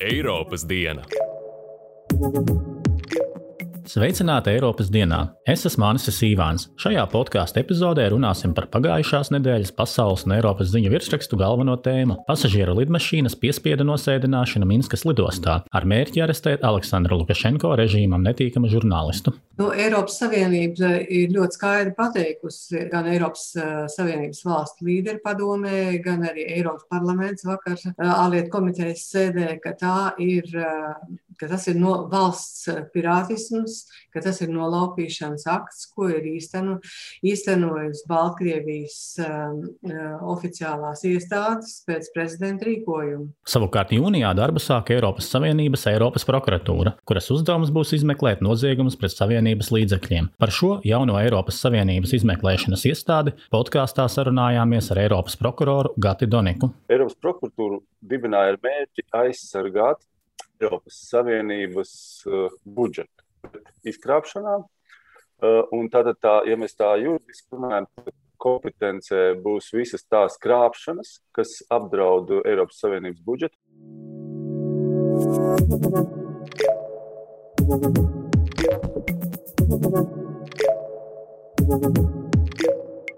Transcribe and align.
Eiropas 0.00 0.66
diena. 0.66 1.02
Sveicināti 3.86 4.50
Eiropas 4.50 4.88
dienā! 4.90 5.20
Es 5.46 5.62
esmu 5.68 5.84
Mānis 5.84 6.08
Sīvāns. 6.10 6.64
Šajā 6.82 7.04
podkāstu 7.12 7.60
epizodē 7.60 8.08
runāsim 8.10 8.50
par 8.56 8.66
pagājušās 8.72 9.30
nedēļas 9.30 9.70
pasaules 9.78 10.24
un 10.26 10.34
Eiropas 10.34 10.72
ziņu 10.72 10.90
virsrakstu 10.90 11.38
galveno 11.38 11.76
tēmu- 11.78 12.16
pasažieru 12.30 12.74
lidmašīnas 12.80 13.38
piespiedu 13.38 13.86
nosēdināšanu 13.86 14.66
Minskas 14.66 15.06
lidostā 15.06 15.60
ar 15.70 15.86
mērķi 15.86 16.24
arestēt 16.24 16.66
Aleksandru 16.66 17.20
Lukašenko 17.20 17.76
režīmam 17.78 18.26
netīkamu 18.26 18.66
žurnālistu. 18.66 19.36
Nu, 19.56 19.70
Eiropas 19.70 20.18
Savienība 20.18 21.06
ir 21.08 21.30
ļoti 21.30 21.52
skaidri 21.54 21.94
pateikusi 21.94 22.90
gan 22.90 23.06
Eiropas 23.06 23.54
Savienības 23.94 24.42
valstu 24.44 24.82
līderu 24.90 25.22
padomē, 25.22 26.02
gan 26.02 26.26
arī 26.26 26.58
Eiropas 26.58 26.90
parlaments 26.90 27.46
vakar 27.46 27.78
ārlietu 28.02 28.50
komitejas 28.50 29.06
sēdē, 29.14 29.60
ka 29.62 29.72
tā 29.78 30.12
ir 30.18 30.42
ka 31.40 31.48
tas 31.50 31.66
ir 31.70 31.78
no 31.80 31.94
valsts 32.10 32.68
pirātisms, 32.94 33.82
ka 34.14 34.22
tas 34.24 34.40
ir 34.44 34.52
nolaupīšanas 34.54 35.46
akts, 35.50 35.86
ko 35.92 36.08
ir 36.12 36.24
īsteno, 36.30 36.78
īstenojis 37.26 38.04
Baltkrievijas 38.08 38.98
um, 39.24 39.60
oficiālās 40.32 41.04
iestādes 41.08 41.80
pēc 41.88 42.10
prezidenta 42.14 42.68
rīkojuma. 42.68 43.28
Savukārt 43.48 43.92
jūnijā 43.96 44.32
darbu 44.38 44.62
sāk 44.62 44.92
Eiropas 44.94 45.28
Savienības 45.32 45.86
Eiropas 45.92 46.26
prokuratūra, 46.28 46.96
kuras 47.08 47.30
uzdevums 47.34 47.72
būs 47.74 47.94
izmeklēt 47.98 48.42
noziegumus 48.44 48.98
pret 49.00 49.14
Savienības 49.14 49.72
līdzekļiem. 49.74 50.32
Par 50.40 50.54
šo 50.54 50.76
jauno 50.86 51.18
Eiropas 51.20 51.60
Savienības 51.62 52.16
izmeklēšanas 52.20 52.86
iestādi 52.90 53.36
podkāstā 53.52 54.08
sarunājāmies 54.12 54.90
ar 54.94 55.04
Eiropas 55.06 55.38
prokuroru 55.40 55.94
Gati 56.00 56.28
Doniku. 56.30 56.72
Eiropas 56.92 57.18
prokuratūru 57.22 57.82
dibināja 58.06 58.54
ar 58.54 58.60
mērķi 58.62 59.08
aizsargāt 59.22 60.04
Eiropas 60.60 61.00
Savienības 61.10 61.92
uh, 62.26 62.48
budžetu 62.64 63.24
pret 63.46 63.70
izkrāpšanām. 63.92 64.64
Uh, 65.36 65.62
un 65.76 65.90
tātad, 65.92 66.16
tā, 66.22 66.38
ja 66.48 66.56
mēs 66.56 66.76
tā 66.78 66.94
juridiski 67.02 67.56
runājam, 67.56 67.88
kompetencē 68.40 69.22
būs 69.42 69.70
visas 69.76 70.04
tās 70.08 70.36
krāpšanas, 70.40 71.18
kas 71.36 71.58
apdraud 71.72 72.38
Eiropas 72.44 72.80
Savienības 72.82 73.24
budžetu. 73.24 73.56
Thank 81.68 82.06
you. 82.06 82.16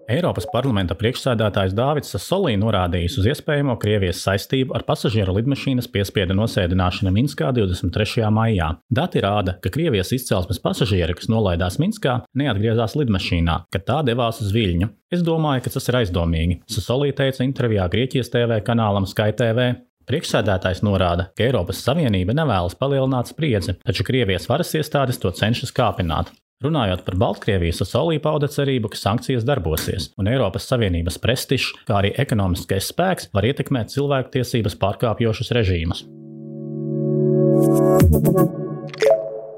Eiropas 0.09 0.47
parlamenta 0.49 0.95
priekšsēdētājs 0.97 1.75
Dārvids 1.77 2.15
Sasolī 2.15 2.55
norādījis 2.57 3.19
uz 3.21 3.27
iespējamo 3.29 3.75
Krievijas 3.77 4.23
saistību 4.25 4.73
ar 4.79 4.87
pasažieru 4.89 5.35
lidmašīnas 5.37 5.91
piespiedu 5.93 6.33
nosēdināšanu 6.39 7.13
Minskā 7.13 7.51
23. 7.53 8.25
maijā. 8.33 8.71
Dati 8.89 9.21
rāda, 9.21 9.59
ka 9.61 9.69
Krievijas 9.75 10.15
izcelsmes 10.17 10.63
pasažieri, 10.65 11.13
kas 11.19 11.29
nolaidās 11.29 11.77
Minskā, 11.83 12.23
neatgriezās 12.41 12.97
lidmašīnā, 12.97 13.59
kad 13.69 13.85
tā 13.91 13.99
devās 14.09 14.41
uz 14.41 14.49
Viļņu. 14.57 14.89
Es 15.13 15.21
domāju, 15.29 15.67
ka 15.67 15.75
tas 15.77 15.93
ir 15.93 16.01
aizdomīgi, 16.01 16.63
Sasolī 16.73 17.13
teica 17.13 17.45
intervijā 17.45 17.85
Grieķijas 17.93 18.33
TV 18.33 18.63
kanālam 18.65 19.05
SkyTV. 19.13 19.75
Priekšsēdētājs 20.09 20.81
norāda, 20.89 21.29
ka 21.37 21.51
Eiropas 21.51 21.85
Savienība 21.85 22.33
nevēlas 22.33 22.81
palielināt 22.81 23.29
spriedzi, 23.29 23.77
taču 23.85 24.09
Krievijas 24.09 24.49
varas 24.49 24.73
iestādes 24.73 25.21
to 25.21 25.37
cenšas 25.37 25.77
kāpināt. 25.77 26.33
Runājot 26.59 27.05
par 27.07 27.15
Baltkrieviju, 27.15 27.71
Sasolī 27.71 28.17
pauda 28.19 28.49
cerību, 28.51 28.89
ka 28.91 28.99
sankcijas 28.99 29.45
darbosies, 29.47 30.09
un 30.19 30.27
Eiropas 30.27 30.67
Savienības 30.67 31.21
prestižs, 31.23 31.69
kā 31.87 32.01
arī 32.01 32.11
ekonomiskais 32.19 32.91
spēks 32.91 33.31
var 33.31 33.47
ietekmēt 33.47 33.95
cilvēktiesības 33.95 34.75
pārkāpjošus 34.83 35.55
režīmus. 35.55 36.03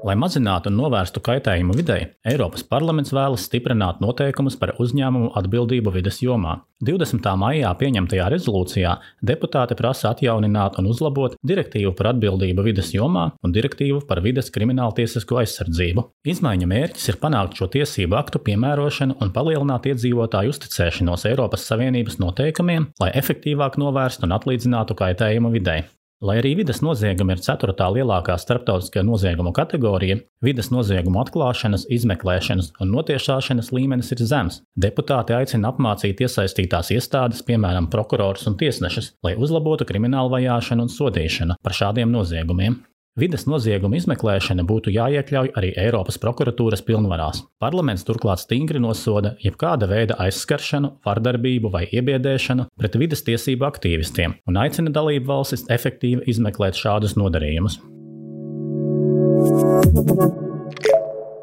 Lai 0.01 0.15
mazinātu 0.17 0.71
un 0.71 0.79
novērstu 0.79 1.21
kaitējumu 1.21 1.75
videi, 1.77 2.07
Eiropas 2.25 2.63
parlaments 2.65 3.11
vēlas 3.13 3.43
stiprināt 3.45 3.99
noteikumus 4.01 4.55
par 4.57 4.71
uzņēmumu 4.81 5.29
atbildību 5.37 5.93
vides 5.93 6.17
jomā. 6.23 6.55
20. 6.81 7.27
maijā 7.37 7.69
pieņemtajā 7.77 8.31
rezolūcijā 8.33 8.95
deputāti 9.29 9.77
prasa 9.77 10.15
atjaunināt 10.15 10.79
un 10.81 10.89
uzlabot 10.89 11.37
direktīvu 11.45 11.93
par 11.99 12.15
atbildību 12.15 12.65
vides 12.65 12.89
jomā 12.95 13.27
un 13.45 13.53
direktīvu 13.53 14.01
par 14.09 14.23
vides 14.25 14.49
krimināltiesisko 14.57 15.37
aizsardzību. 15.43 16.07
Izmaiņu 16.33 16.73
mērķis 16.73 17.13
ir 17.13 17.21
panākt 17.21 17.61
šo 17.61 17.69
tiesību 17.77 18.17
aktu 18.23 18.41
piemērošanu 18.49 19.21
un 19.21 19.35
palielināt 19.37 19.85
iedzīvotāju 19.93 20.57
uzticēšanos 20.57 21.29
Eiropas 21.29 21.69
Savienības 21.69 22.17
noteikumiem, 22.25 22.89
lai 23.03 23.13
efektīvāk 23.21 23.77
novērstu 23.77 24.25
un 24.25 24.39
atlīdzinātu 24.41 24.97
kaitējumu 24.97 25.53
videi. 25.53 25.83
Lai 26.21 26.35
arī 26.37 26.51
vidas 26.59 26.83
noziegumi 26.85 27.33
ir 27.33 27.39
ceturtā 27.41 27.87
lielākā 27.89 28.35
starptautiskā 28.37 29.01
noziegumu 29.01 29.49
kategorija, 29.57 30.19
vidas 30.45 30.67
noziegumu 30.69 31.17
atklāšanas, 31.23 31.87
izmeklēšanas 31.97 32.67
un 32.83 32.91
notiesāšanas 32.93 33.71
līmenis 33.73 34.13
ir 34.13 34.21
zems. 34.29 34.59
Deputāti 34.85 35.33
aicina 35.33 35.71
apmācīt 35.73 36.21
iesaistītās 36.21 36.93
iestādes, 36.93 37.41
piemēram, 37.47 37.89
prokurors 37.89 38.45
un 38.45 38.59
tiesnešus, 38.61 39.15
lai 39.25 39.33
uzlabotu 39.33 39.89
kriminālu 39.89 40.29
vajāšanu 40.35 40.85
un 40.85 40.93
sodīšanu 40.93 41.57
par 41.57 41.79
šādiem 41.81 42.13
noziegumiem. 42.13 42.77
Vides 43.19 43.43
nozieguma 43.43 43.97
izmeklēšana 43.99 44.63
būtu 44.63 44.93
jāiekļauj 44.95 45.49
arī 45.59 45.73
Eiropas 45.81 46.15
prokuratūras 46.23 46.79
pilnvarās. 46.87 47.41
Parlaments 47.59 48.05
turklāt 48.07 48.39
stingri 48.39 48.79
nosoda 48.79 49.33
jebkāda 49.43 49.89
veida 49.91 50.15
aizskaršanu, 50.23 50.93
vardarbību 51.03 51.73
vai 51.73 51.89
iebiedēšanu 51.91 52.69
pret 52.79 52.95
vides 53.01 53.25
tiesību 53.27 53.67
aktīvistiem 53.67 54.37
un 54.47 54.61
aicina 54.63 54.95
dalību 54.95 55.27
valstis 55.27 55.67
efektīvi 55.67 56.23
izmeklēt 56.31 56.79
šādus 56.79 57.17
nodarījumus. 57.19 57.81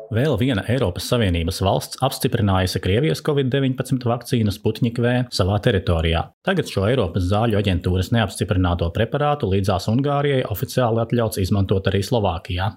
Vēl 0.09 0.39
viena 0.41 0.63
Eiropas 0.73 1.05
Savienības 1.11 1.59
valsts 1.61 1.99
apstiprinājusi 2.01 2.81
Krievijas 2.81 3.21
Covid-19 3.27 4.07
vakcīnu 4.09 4.53
Sputnik 4.55 4.97
V 5.05 5.27
savā 5.37 5.59
teritorijā. 5.61 6.23
Tagad 6.49 6.71
šo 6.73 6.87
Eiropas 6.89 7.27
zāļu 7.29 7.59
aģentūras 7.61 8.09
neapstiprināto 8.17 8.89
preparātu 8.95 9.51
līdzās 9.53 9.91
Ungārijai 9.93 10.47
oficiāli 10.49 11.03
atļauts 11.03 11.43
izmantot 11.43 11.91
arī 11.93 12.01
Slovākijā. 12.07 12.71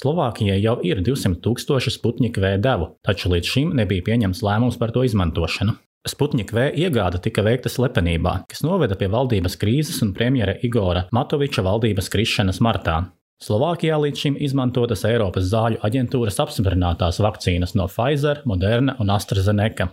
Slovākijai 0.00 0.56
jau 0.62 0.78
ir 0.86 1.02
200 1.04 1.42
tūkstoši 1.44 1.92
Sputnik 1.92 2.40
V 2.40 2.54
devu, 2.64 2.94
taču 3.04 3.34
līdz 3.34 3.52
šim 3.52 3.76
nebija 3.76 4.08
pieņemts 4.08 4.40
lēmums 4.46 4.80
par 4.80 4.94
to 4.96 5.04
izmantošanu. 5.04 5.76
Sputnik 6.08 6.54
V 6.56 6.70
iegāda 6.72 7.20
tika 7.20 7.44
veikta 7.44 7.68
slepenībā, 7.68 8.46
kas 8.48 8.64
noveda 8.64 8.96
pie 8.96 9.10
valdības 9.12 9.60
krīzes 9.60 10.00
un 10.06 10.16
premjera 10.16 10.56
Igora 10.64 11.04
Matoviča 11.12 11.66
valdības 11.68 12.08
krišanas 12.14 12.64
martā. 12.64 13.02
Slovākijā 13.38 13.94
līdz 14.02 14.18
šim 14.18 14.36
izmantotas 14.42 15.04
Eiropas 15.06 15.44
zāļu 15.52 15.78
aģentūras 15.86 16.40
apstiprinātās 16.42 17.20
vakcīnas 17.22 17.76
no 17.78 17.84
Pfizer, 17.86 18.40
Moderna 18.50 18.96
un 18.98 19.12
AstraZeneca. 19.14 19.86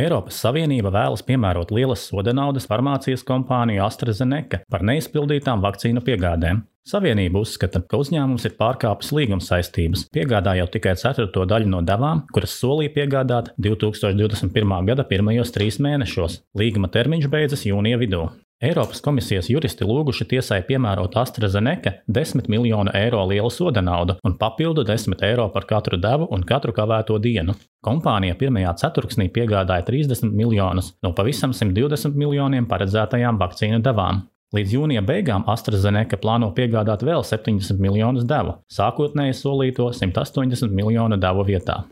Eiropas 0.00 0.38
Savienība 0.40 0.88
vēlas 0.88 1.20
piemērot 1.28 1.74
lielas 1.76 2.06
soda 2.08 2.32
naudas 2.32 2.64
farmācijas 2.70 3.26
kompāniju 3.28 3.84
AstraZeneca 3.84 4.62
par 4.72 4.86
neizpildītām 4.88 5.60
vakcīnu 5.62 6.00
piegādēm. 6.06 6.64
Savienība 6.88 7.44
uzskata, 7.44 7.82
ka 7.84 8.00
uzņēmums 8.00 8.48
ir 8.48 8.56
pārkāpis 8.56 9.12
līguma 9.16 9.44
saistības, 9.44 10.06
piegādājot 10.16 10.72
tikai 10.78 10.96
ceturto 11.00 11.44
daļu 11.48 11.68
no 11.76 11.84
devām, 11.84 12.24
kuras 12.32 12.56
solīja 12.56 12.92
piegādāt 12.96 13.52
2021. 13.60 14.74
gada 14.88 15.04
pirmajos 15.12 15.52
trīs 15.52 15.80
mēnešos. 15.80 16.40
Līguma 16.56 16.88
termiņš 16.92 17.30
beidzas 17.36 17.68
jūnija 17.68 18.00
vidū. 18.00 18.26
Eiropas 18.62 19.02
komisijas 19.02 19.48
juristi 19.50 19.84
lūguši 19.84 20.24
tiesai 20.30 20.60
piemērot 20.64 21.16
AstraZeneca 21.18 21.90
10 22.16 22.46
miljonu 22.48 22.92
eiro 22.94 23.24
lielu 23.28 23.50
soda 23.50 23.82
naudu 23.82 24.14
un 24.24 24.36
papildu 24.38 24.84
10 24.86 25.24
eiro 25.26 25.48
par 25.52 25.66
katru 25.68 25.98
devu 26.00 26.28
un 26.30 26.44
katru 26.46 26.72
kavēto 26.72 27.18
dienu. 27.18 27.56
Kompānija 27.84 28.36
pirmajā 28.40 28.76
ceturksnī 28.80 29.26
piegādāja 29.34 29.84
30 29.90 30.30
miljonus 30.30 30.92
no 31.02 31.12
pavisam 31.18 31.52
120 31.52 32.14
miljoniem 32.14 32.68
paredzētajām 32.70 33.42
vakcīnu 33.42 33.82
devām. 33.84 34.22
Līdz 34.54 34.76
jūnija 34.76 35.02
beigām 35.02 35.44
AstraZeneca 35.50 36.16
plāno 36.22 36.52
piegādāt 36.54 37.02
vēl 37.02 37.26
70 37.26 37.82
miljonus 37.82 38.24
devu, 38.30 38.54
sākotnēji 38.70 39.34
solīto 39.34 39.90
180 39.90 40.70
miljonu 40.70 41.18
devu 41.18 41.44
vietā. 41.50 41.82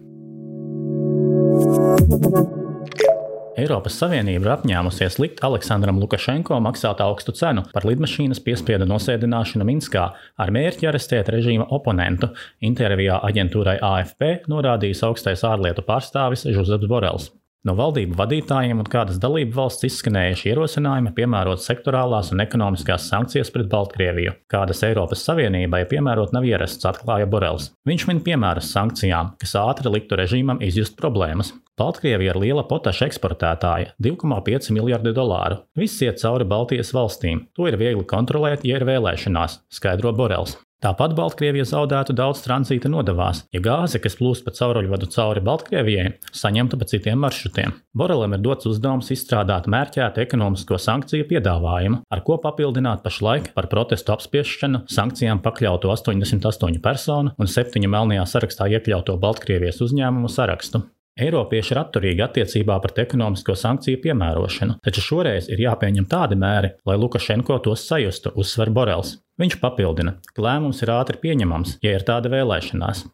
Eiropas 3.52 3.98
Savienība 4.00 4.46
ir 4.46 4.52
apņēmusies 4.54 5.18
likt 5.20 5.42
Aleksandram 5.44 5.98
Lukašenko 6.00 6.56
maksāt 6.64 7.02
augstu 7.04 7.34
cenu 7.36 7.66
par 7.74 7.84
lidmašīnas 7.84 8.40
piespiedu 8.46 8.86
nosēdināšanu 8.88 9.66
Minskā 9.68 10.06
ar 10.40 10.52
mērķi 10.56 10.88
arestēt 10.88 11.28
režīma 11.34 11.68
oponentu. 11.76 12.30
Intervijā 12.64 13.20
aģentūrai 13.28 13.76
AFP 13.84 14.48
norādījis 14.48 15.04
augstais 15.04 15.44
ārlietu 15.44 15.84
pārstāvis 15.84 16.46
Žuzeps 16.48 16.88
Borels. 16.88 17.28
No 17.62 17.76
valdību 17.78 18.16
vadītājiem 18.18 18.80
un 18.82 18.88
kādas 18.90 19.20
dalību 19.22 19.54
valsts 19.54 19.86
izskanējuši 19.86 20.48
ierosinājumi 20.50 21.12
piemērot 21.14 21.62
sektorālās 21.62 22.32
un 22.34 22.42
ekonomiskās 22.42 23.04
sankcijas 23.12 23.52
pret 23.54 23.68
Baltkrieviju, 23.70 24.32
kādas 24.50 24.82
Eiropas 24.88 25.22
Savienībai 25.28 25.84
piemērot 25.92 26.32
nav 26.34 26.48
ierasts, 26.48 26.88
atklāja 26.88 27.28
Borels. 27.30 27.68
Viņš 27.86 28.08
min 28.08 28.24
piemērus 28.26 28.72
sankcijām, 28.74 29.36
kas 29.38 29.54
ātri 29.60 29.92
liktu 29.94 30.18
režīmam 30.18 30.58
izjust 30.64 30.98
problēmas. 30.98 31.52
Baltkrievija 31.80 32.34
ir 32.34 32.38
liela 32.40 32.62
potaša 32.68 33.06
eksportētāja- 33.08 33.94
2,5 34.06 34.68
miljardi 34.76 35.14
dolāru. 35.16 35.62
Viss 35.76 36.02
iet 36.02 36.20
cauri 36.20 36.44
Baltijas 36.44 36.92
valstīm. 36.92 37.46
To 37.56 37.66
ir 37.66 37.78
viegli 37.80 38.04
kontrolēt, 38.04 38.64
ja 38.64 38.76
ir 38.76 38.84
vēlēšanās, 38.84 39.58
skaidro 39.70 40.12
Borels. 40.12 40.58
Tāpat 40.82 41.12
Baltkrievija 41.14 41.62
zaudētu 41.62 42.12
daudz 42.18 42.40
tranzīta 42.42 42.90
nodevās, 42.90 43.44
ja 43.54 43.60
gāze, 43.62 44.00
kas 44.02 44.16
plūst 44.18 44.42
pa 44.42 44.50
cauruļvadu 44.50 45.06
cauri 45.14 45.40
Baltkrievijai, 45.40 46.08
saņemtu 46.34 46.78
pa 46.80 46.88
citiem 46.90 47.22
maršrutiem. 47.22 47.72
Borelam 47.94 48.34
ir 48.34 48.42
dots 48.42 48.66
uzdevums 48.66 49.12
izstrādāt 49.14 49.68
mērķētu 49.70 50.18
ekonomisko 50.24 50.80
sankciju 50.82 51.28
piedāvājumu, 51.30 52.00
ar 52.10 52.24
ko 52.26 52.36
papildināt 52.42 53.04
pašlaik 53.06 53.52
par 53.54 53.70
protestu 53.70 54.12
apspiešanu 54.12 54.82
sankcijām 54.90 55.40
pakļautu 55.46 55.88
88 55.94 56.82
personu 56.82 57.32
un 57.38 57.46
7 57.46 57.86
melnajā 57.86 58.26
sarakstā 58.34 58.66
iekļauto 58.74 59.16
Baltkrievijas 59.22 59.78
uzņēmumu 59.86 60.28
sarakstu. 60.34 60.82
Eiropieši 61.20 61.74
ir 61.74 61.78
atturīgi 61.82 62.22
attiecībā 62.24 62.78
pret 62.80 63.02
ekonomisko 63.02 63.52
sankciju 63.58 64.00
piemērošanu, 64.00 64.78
taču 64.84 65.04
šoreiz 65.04 65.50
ir 65.52 65.60
jāpieņem 65.60 66.06
tādi 66.08 66.38
mēri, 66.40 66.72
lai 66.88 66.96
Lukašenko 66.96 67.58
tos 67.66 67.84
sajustu, 67.84 68.32
uzsver 68.40 68.72
Borels. 68.72 69.18
Viņš 69.40 69.58
papildina, 69.60 70.16
ka 70.32 70.46
lēmums 70.46 70.80
ir 70.80 70.94
ātri 70.94 71.20
pieņemams, 71.20 71.76
ja 71.84 71.98
ir 71.98 72.06
tāda 72.08 72.32
vēlēšanās. 72.32 73.04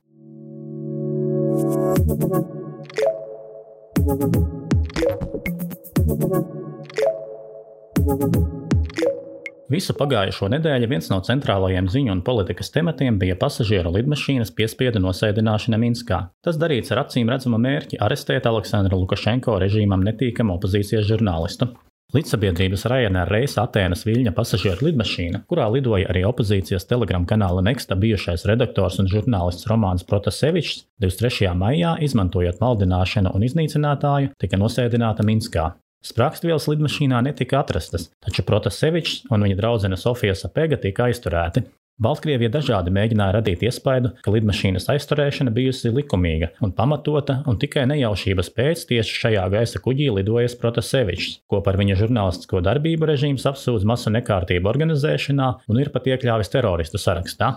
Visu 9.68 9.92
pagājušo 9.92 10.46
nedēļu 10.48 10.86
viens 10.88 11.10
no 11.12 11.18
centrālajiem 11.24 11.90
ziņu 11.92 12.14
un 12.14 12.22
politikas 12.24 12.72
tematiem 12.72 13.18
bija 13.20 13.34
pasažieru 13.36 13.90
lidmašīnas 13.98 14.54
piespiedu 14.56 15.02
nosēdināšana 15.04 15.76
Minskā. 15.82 16.22
Tas 16.40 16.56
darīts 16.56 16.94
ar 16.94 17.02
acīm 17.02 17.28
redzamu 17.28 17.60
mērķi 17.60 18.00
arestēt 18.00 18.48
Aleksandru 18.48 19.02
Lukašenko 19.02 19.58
režīmam 19.60 20.06
netīkamu 20.06 20.56
opozīcijas 20.56 21.04
žurnālistu. 21.10 21.68
Līdzsabiedrības 22.16 22.86
Ryanair 22.88 23.28
reisa 23.28 23.66
Atēnas 23.66 24.06
Viļņa 24.08 24.30
pasažieru 24.32 24.86
lidmašīna, 24.86 25.42
kurā 25.50 25.66
lidoja 25.74 26.08
arī 26.08 26.22
opozīcijas 26.24 26.88
telegram 26.88 27.26
kanāla 27.28 27.60
Nexta 27.66 27.98
bijušais 28.00 28.46
redaktors 28.48 28.96
un 29.02 29.10
žurnālists 29.12 29.68
Romāns 29.68 30.06
Protasevičs, 30.08 30.86
23. 31.04 31.52
maijā, 31.60 31.92
izmantojot 32.08 32.64
maldināšanu 32.64 33.34
un 33.36 33.44
iznīcinātāju, 33.44 34.32
tika 34.40 34.62
nosēdināta 34.64 35.28
Minskā. 35.28 35.66
Sprāgstvielas 36.06 36.68
lidmašīnā 36.70 37.18
netika 37.26 37.58
atrastas, 37.58 38.06
taču 38.22 38.44
Protasevičs 38.46 39.24
un 39.34 39.42
viņa 39.42 39.58
draudzene 39.58 39.98
Sofija 39.98 40.36
Sapega 40.38 40.78
tika 40.78 41.08
aizturēti. 41.08 41.64
Baltkrievija 41.98 42.52
dažādi 42.54 42.92
mēģināja 42.94 43.34
radīt 43.34 43.64
iespaidu, 43.66 44.12
ka 44.22 44.30
lidmašīnas 44.30 44.84
aizturēšana 44.92 45.50
bijusi 45.50 45.90
likumīga 45.90 46.52
un 46.62 46.70
pamatota, 46.76 47.40
un 47.50 47.58
tikai 47.58 47.88
nejaušības 47.90 48.52
pēc 48.54 48.84
tieši 48.92 49.18
šajā 49.24 49.46
gaisa 49.56 49.82
kuģī 49.82 50.06
lidojas 50.20 50.54
Protasevičs, 50.60 51.40
ko 51.50 51.58
par 51.66 51.80
viņa 51.80 51.98
žurnālistisko 52.04 52.62
darbību 52.62 53.10
režīms 53.10 53.48
apsūdz 53.50 53.88
masu 53.90 54.14
nekārtību 54.14 54.70
organizēšanā 54.70 55.50
un 55.66 55.82
ir 55.82 55.90
pat 55.90 56.06
iekļāvis 56.12 56.54
teroristu 56.54 57.02
sarakstā. 57.02 57.56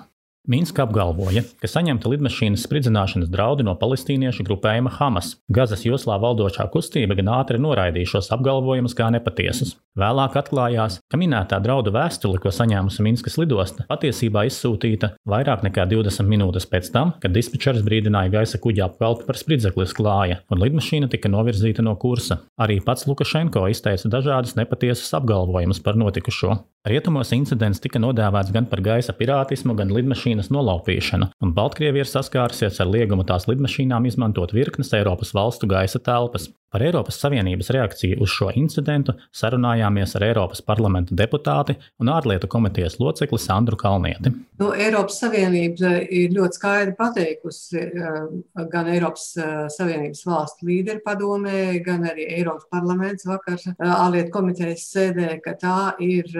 Minska 0.49 0.87
apgalvoja, 0.87 1.43
ka 1.61 1.69
saņemta 1.69 2.09
lidmašīnas 2.09 2.63
spridzināšanas 2.65 3.29
draudi 3.29 3.61
no 3.61 3.75
palestīniešu 3.77 4.41
grupējuma 4.47 4.89
Hamas. 4.95 5.35
Gazas 5.53 5.83
joslā 5.85 6.15
valdošā 6.17 6.65
kustība 6.73 7.13
gan 7.19 7.29
ātri 7.35 7.61
noraidīja 7.61 8.15
šos 8.15 8.31
apgalvojumus 8.33 8.97
kā 8.97 9.11
nepatiesus. 9.13 9.75
Vēlāk 10.01 10.39
atklājās, 10.39 10.97
ka 11.11 11.19
minētā 11.21 11.59
draudu 11.61 11.93
vēstule, 11.93 12.39
ko 12.41 12.49
saņēmusi 12.55 13.05
Minskas 13.05 13.37
lidosta, 13.37 13.85
patiesībā 13.91 14.47
izsūtīta 14.49 15.11
vairāk 15.29 15.61
nekā 15.67 15.85
20 15.91 16.25
minūtes 16.31 16.65
pēc 16.71 16.89
tam, 16.95 17.13
kad 17.21 17.35
dispečers 17.37 17.85
brīdināja 17.85 18.33
gaisa 18.39 18.57
kuģa 18.63 18.87
apkalpi 18.87 19.27
par 19.29 19.37
spridzeklis 19.37 19.93
klāja, 19.93 20.39
un 20.49 20.63
lidmašīna 20.63 21.11
tika 21.11 21.29
novirzīta 21.29 21.85
no 21.85 21.93
kursa. 22.01 22.39
Arī 22.57 22.79
pats 22.81 23.05
Lukašenko 23.05 23.67
izteica 23.69 24.09
dažādus 24.09 24.57
nepatiesas 24.57 25.13
apgalvojumus 25.21 25.83
par 25.85 25.99
notikušo. 26.01 26.61
Rietumos 26.87 27.29
incidents 27.35 27.83
tika 27.83 27.99
nodēvēts 28.01 28.55
gan 28.55 28.65
par 28.71 28.79
gaisa 28.81 29.13
pirātismu, 29.13 29.75
gan 29.77 29.91
lidmašīnas 30.31 30.51
nolaupīšanu, 30.51 31.29
un 31.41 31.53
Baltkrievija 31.53 32.05
ir 32.05 32.09
saskārusies 32.09 32.79
ar 32.79 32.87
liegumu 32.87 33.25
tās 33.27 33.47
lidmašīnām 33.49 34.07
izmantot 34.07 34.53
virknes 34.53 34.93
Eiropas 34.93 35.33
valstu 35.33 35.67
gaisa 35.67 35.99
telpas. 35.99 36.49
Par 36.71 36.79
Eiropas 36.79 37.17
Savienības 37.19 37.67
reakciju 37.75 38.21
uz 38.23 38.31
šo 38.31 38.47
incidentu 38.55 39.11
sarunājāmies 39.35 40.15
ar 40.15 40.23
Eiropas 40.23 40.61
parlamenta 40.63 41.11
deputāti 41.19 41.75
un 41.99 42.07
ārlietu 42.07 42.47
komitejas 42.47 42.95
locekli 43.01 43.39
Sandru 43.43 43.75
Kalnieti. 43.75 44.31
Nu, 44.61 44.69
Eiropas 44.71 45.19
Savienība 45.19 45.97
ir 46.07 46.31
ļoti 46.31 46.59
skaidri 46.61 46.95
pateikusi 46.95 47.81
eh, 47.81 48.63
gan 48.71 48.87
Eiropas 48.87 49.27
eh, 49.35 49.51
Savienības 49.75 50.23
valstu 50.29 50.71
līderu 50.71 51.03
padomē, 51.03 51.75
gan 51.83 52.07
arī 52.07 52.29
Eiropas 52.37 52.71
parlaments 52.71 53.27
vakar 53.27 53.59
eh, 53.59 53.75
ārlietu 53.91 54.31
komitejas 54.31 54.87
sēdē, 54.93 55.41
ka 55.43 55.57
tā 55.59 55.77
ir 55.99 56.31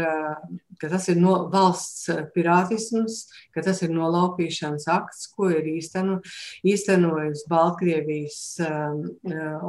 ka 0.82 0.90
tas 0.92 1.08
ir 1.12 1.20
no 1.22 1.36
valsts 1.52 2.10
pirātisms, 2.36 3.28
ka 3.54 3.64
tas 3.66 3.82
ir 3.86 3.94
nolaupīšanas 3.94 4.88
akts, 4.92 5.28
ko 5.36 5.52
ir 5.54 5.68
īsteno, 5.76 6.20
īstenojis 6.68 7.46
Baltkrievijas 7.52 8.40
um, 8.66 9.04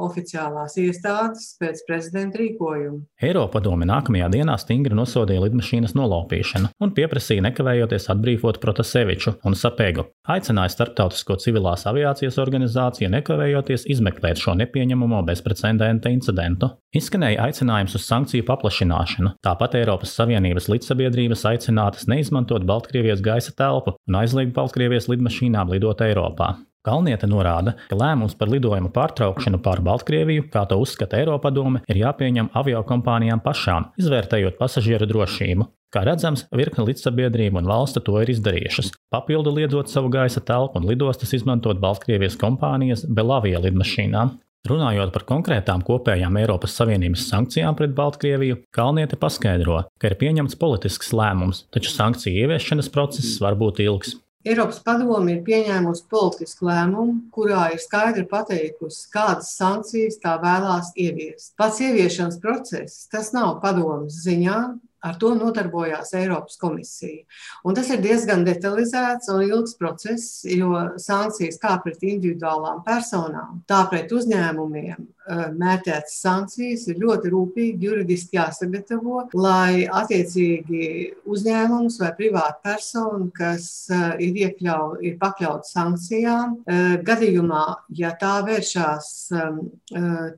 oficiālās 0.05 0.77
iestādes 0.81 1.53
pēc 1.61 1.83
prezidenta 1.87 2.41
rīkojuma. 2.41 3.03
Eiropadome 3.23 3.87
nākamajā 3.89 4.31
dienā 4.33 4.57
stingri 4.61 4.97
nosodīja 4.97 5.45
lidmašīnas 5.45 5.95
nolaupīšanu 5.97 6.73
un 6.83 6.93
pieprasīja 6.97 7.45
nekavējoties 7.49 8.09
atbrīvot 8.13 8.59
Protaseviču 8.63 9.37
un 9.45 9.57
Sapegu. 9.59 10.07
Aicināja 10.33 10.73
Startautisko 10.73 11.37
civilās 11.43 11.85
aviācijas 11.89 12.39
organizāciju 12.41 13.11
nekavējoties 13.13 13.85
izmeklēt 13.93 14.41
šo 14.41 14.55
nepieņemamo 14.59 15.21
bezprecedenta 15.27 16.11
incidentu. 16.13 16.73
Izskanēja 16.95 17.47
aicinājums 17.47 17.95
uz 17.97 18.05
sankciju 18.05 18.45
paplašināšanu, 18.47 19.33
tāpat 19.43 19.79
Eiropas 19.79 20.13
Savienības 20.15 20.69
līdzsabiedrības 20.69 21.02
sabiedrības 21.03 21.43
aicinātas 21.49 22.07
neizmantot 22.07 22.63
Baltkrievijas 22.63 23.21
gaisa 23.21 23.51
telpu 23.51 23.97
un 24.07 24.15
aizliegt 24.15 24.53
Baltkrievijas 24.55 25.09
lidmašīnām 25.11 25.71
lidot 25.73 25.99
Eiropā. 26.01 26.55
Kalniete 26.83 27.27
norāda, 27.27 27.77
ka 27.87 27.95
lēmums 27.95 28.35
par 28.35 28.49
lidojumu 28.51 28.89
pārtraukšanu 28.91 29.61
pār 29.63 29.79
Baltkrieviju, 29.83 30.49
kā 30.51 30.65
to 30.67 30.77
uzskata 30.79 31.19
Eiropadome, 31.21 31.81
ir 31.87 32.01
jāpieņem 32.01 32.51
aviokompānijām 32.59 33.39
pašām, 33.43 33.93
izvērtējot 33.99 34.59
pasažieru 34.59 35.07
drošību. 35.07 35.69
Kā 35.93 36.03
redzams, 36.07 36.47
virkne 36.51 36.87
līdzsabiedrību 36.87 37.61
un 37.61 37.69
valstu 37.69 38.01
to 38.03 38.17
ir 38.19 38.31
izdarījušas, 38.33 38.91
papildu 39.13 39.53
liedzot 39.53 39.91
savu 39.91 40.09
gaisa 40.11 40.41
telpu 40.43 40.81
un 40.81 40.89
lidostas 40.89 41.35
izmantot 41.37 41.79
Baltkrievijas 41.83 42.35
kompānijas 42.41 43.05
Belavija 43.07 43.63
lidmašīnām. 43.63 44.33
Runājot 44.63 45.09
par 45.11 45.25
konkrētām 45.27 45.81
kopējām 45.83 46.37
Eiropas 46.39 46.77
Savienības 46.79 47.25
sankcijām 47.27 47.75
pret 47.75 47.91
Baltkrieviju, 47.97 48.61
Kalniete 48.71 49.17
paskaidro, 49.19 49.81
ka 49.99 50.07
ir 50.07 50.15
pieņemts 50.21 50.55
politisks 50.61 51.11
lēmums, 51.11 51.65
taču 51.75 51.91
sankciju 51.91 52.45
ieviešanas 52.45 52.87
process 52.93 53.41
var 53.43 53.57
būt 53.59 53.81
ilgs. 53.83 54.13
Eiropas 54.47 54.79
padome 54.83 55.35
ir 55.35 55.41
pieņēmusi 55.43 56.05
politisku 56.11 56.69
lēmumu, 56.69 57.17
kurā 57.35 57.65
ir 57.75 57.83
skaidri 57.83 58.23
pateikusi, 58.31 59.09
kādas 59.11 59.51
sankcijas 59.57 60.21
tā 60.23 60.37
vēlās 60.39 60.95
ieviest. 60.95 61.51
Pats 61.59 61.83
ieviešanas 61.83 62.39
process, 62.43 63.03
tas 63.11 63.33
nav 63.35 63.57
padomas 63.63 64.23
ziņā, 64.23 64.57
Ar 65.03 65.17
to 65.19 65.33
nodarbojās 65.35 66.13
Eiropas 66.15 66.55
komisija. 66.59 67.25
Un 67.67 67.75
tas 67.75 67.89
ir 67.91 67.99
diezgan 68.03 68.45
detalizēts 68.47 69.27
un 69.33 69.41
ilgs 69.43 69.75
process, 69.75 70.45
jo 70.47 70.71
sankcijas 71.01 71.59
kā 71.59 71.73
pret 71.83 72.05
individuālām 72.07 72.79
personām, 72.85 73.59
tā 73.67 73.81
pret 73.91 74.13
uzņēmumiem 74.15 74.95
eh, 75.03 75.43
mērķētas 75.59 76.15
sankcijas 76.23 76.87
ir 76.87 77.03
ļoti 77.03 77.33
rūpīgi 77.35 77.89
juridiski 77.89 78.39
jāsagatavo, 78.39 79.25
lai 79.35 79.83
attiecīgi 79.91 80.87
uzņēmums 81.27 81.99
vai 81.99 82.13
privāta 82.15 82.61
persona, 82.71 83.27
kas 83.35 83.69
eh, 83.91 84.09
ir, 84.29 84.39
iekļau, 84.47 85.01
ir 85.03 85.19
pakļauts 85.19 85.75
sankcijām, 85.75 86.61
eh, 86.63 86.95
gadījumā, 87.03 87.65
ja 87.99 88.15
tā 88.19 88.37
vēršās 88.47 89.11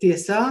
tiesā, 0.01 0.41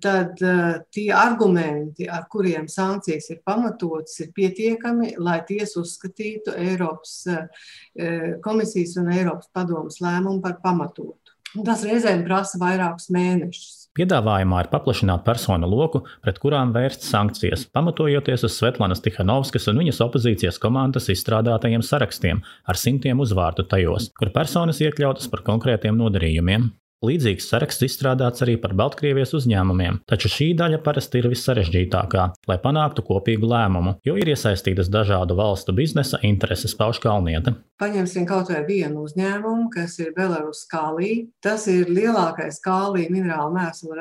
tad 0.00 0.40
eh, 0.42 0.78
tie 0.92 1.08
argumenti, 1.16 2.08
ar 2.08 2.26
kuriem 2.32 2.68
sankcijas 2.70 3.30
ir 3.34 3.40
pamatotas, 3.44 4.16
ir 4.24 4.30
pietiekami, 4.36 5.14
lai 5.20 5.40
tiesa 5.48 5.82
uzskatītu 5.82 6.54
Eiropas 6.56 7.16
eh, 7.28 8.38
komisijas 8.44 8.96
un 9.02 9.12
Eiropas 9.12 9.50
padomas 9.52 10.00
lēmumu 10.00 10.40
par 10.44 10.60
pamatotu. 10.64 11.36
Tas 11.66 11.82
reizēm 11.82 12.22
prasa 12.22 12.60
vairākus 12.62 13.08
mēnešus. 13.10 13.76
Piedāvājumā 13.98 14.60
ir 14.62 14.68
paplašināt 14.70 15.24
personu 15.26 15.66
loku, 15.66 16.04
pret 16.22 16.36
kurām 16.38 16.70
vērst 16.70 17.02
sankcijas, 17.02 17.64
pamatojoties 17.74 18.46
uz 18.46 18.54
Svetlanas 18.54 19.02
Tihanovskas 19.02 19.66
un 19.72 19.80
viņas 19.82 19.98
opozīcijas 20.06 20.60
komandas 20.62 21.10
izstrādātajiem 21.10 21.82
sarakstiem 21.82 22.44
ar 22.70 22.78
simtiem 22.78 23.18
uzvārdu 23.20 23.66
tajos, 23.66 24.12
kur 24.14 24.30
personas 24.30 24.78
iekļautas 24.84 25.26
par 25.32 25.42
konkrētiem 25.48 25.98
nodarījumiem. 25.98 26.70
Līdzīgs 27.00 27.46
saraksts 27.48 27.86
izstrādāts 27.86 28.42
arī 28.44 28.58
par 28.60 28.74
Baltkrievijas 28.76 29.30
uzņēmumiem, 29.38 30.02
taču 30.10 30.28
šī 30.28 30.50
daļa 30.58 30.82
parasti 30.84 31.22
ir 31.22 31.30
vissarežģītākā, 31.32 32.26
lai 32.50 32.56
panāktu 32.60 33.00
kopīgu 33.06 33.48
lēmumu, 33.48 33.94
jo 34.04 34.18
ir 34.20 34.28
iesaistītas 34.34 34.90
dažādu 34.92 35.38
valstu 35.38 35.72
biznesa 35.72 36.20
intereses 36.28 36.76
pauž 36.76 37.00
Kalnieta. 37.00 37.54
Paņemsim 37.80 38.28
kaut 38.28 38.52
vai 38.52 38.60
vienu 38.68 39.06
uzņēmumu, 39.06 39.70
kas 39.72 39.96
ir 40.04 40.12
Belarus 40.12 40.66
Kālī. 40.68 41.30
Tas 41.40 41.64
ir 41.72 41.88
lielākais 41.88 42.60
kālī 42.60 43.08
minerālu 43.08 43.56
mēslu 43.56 43.96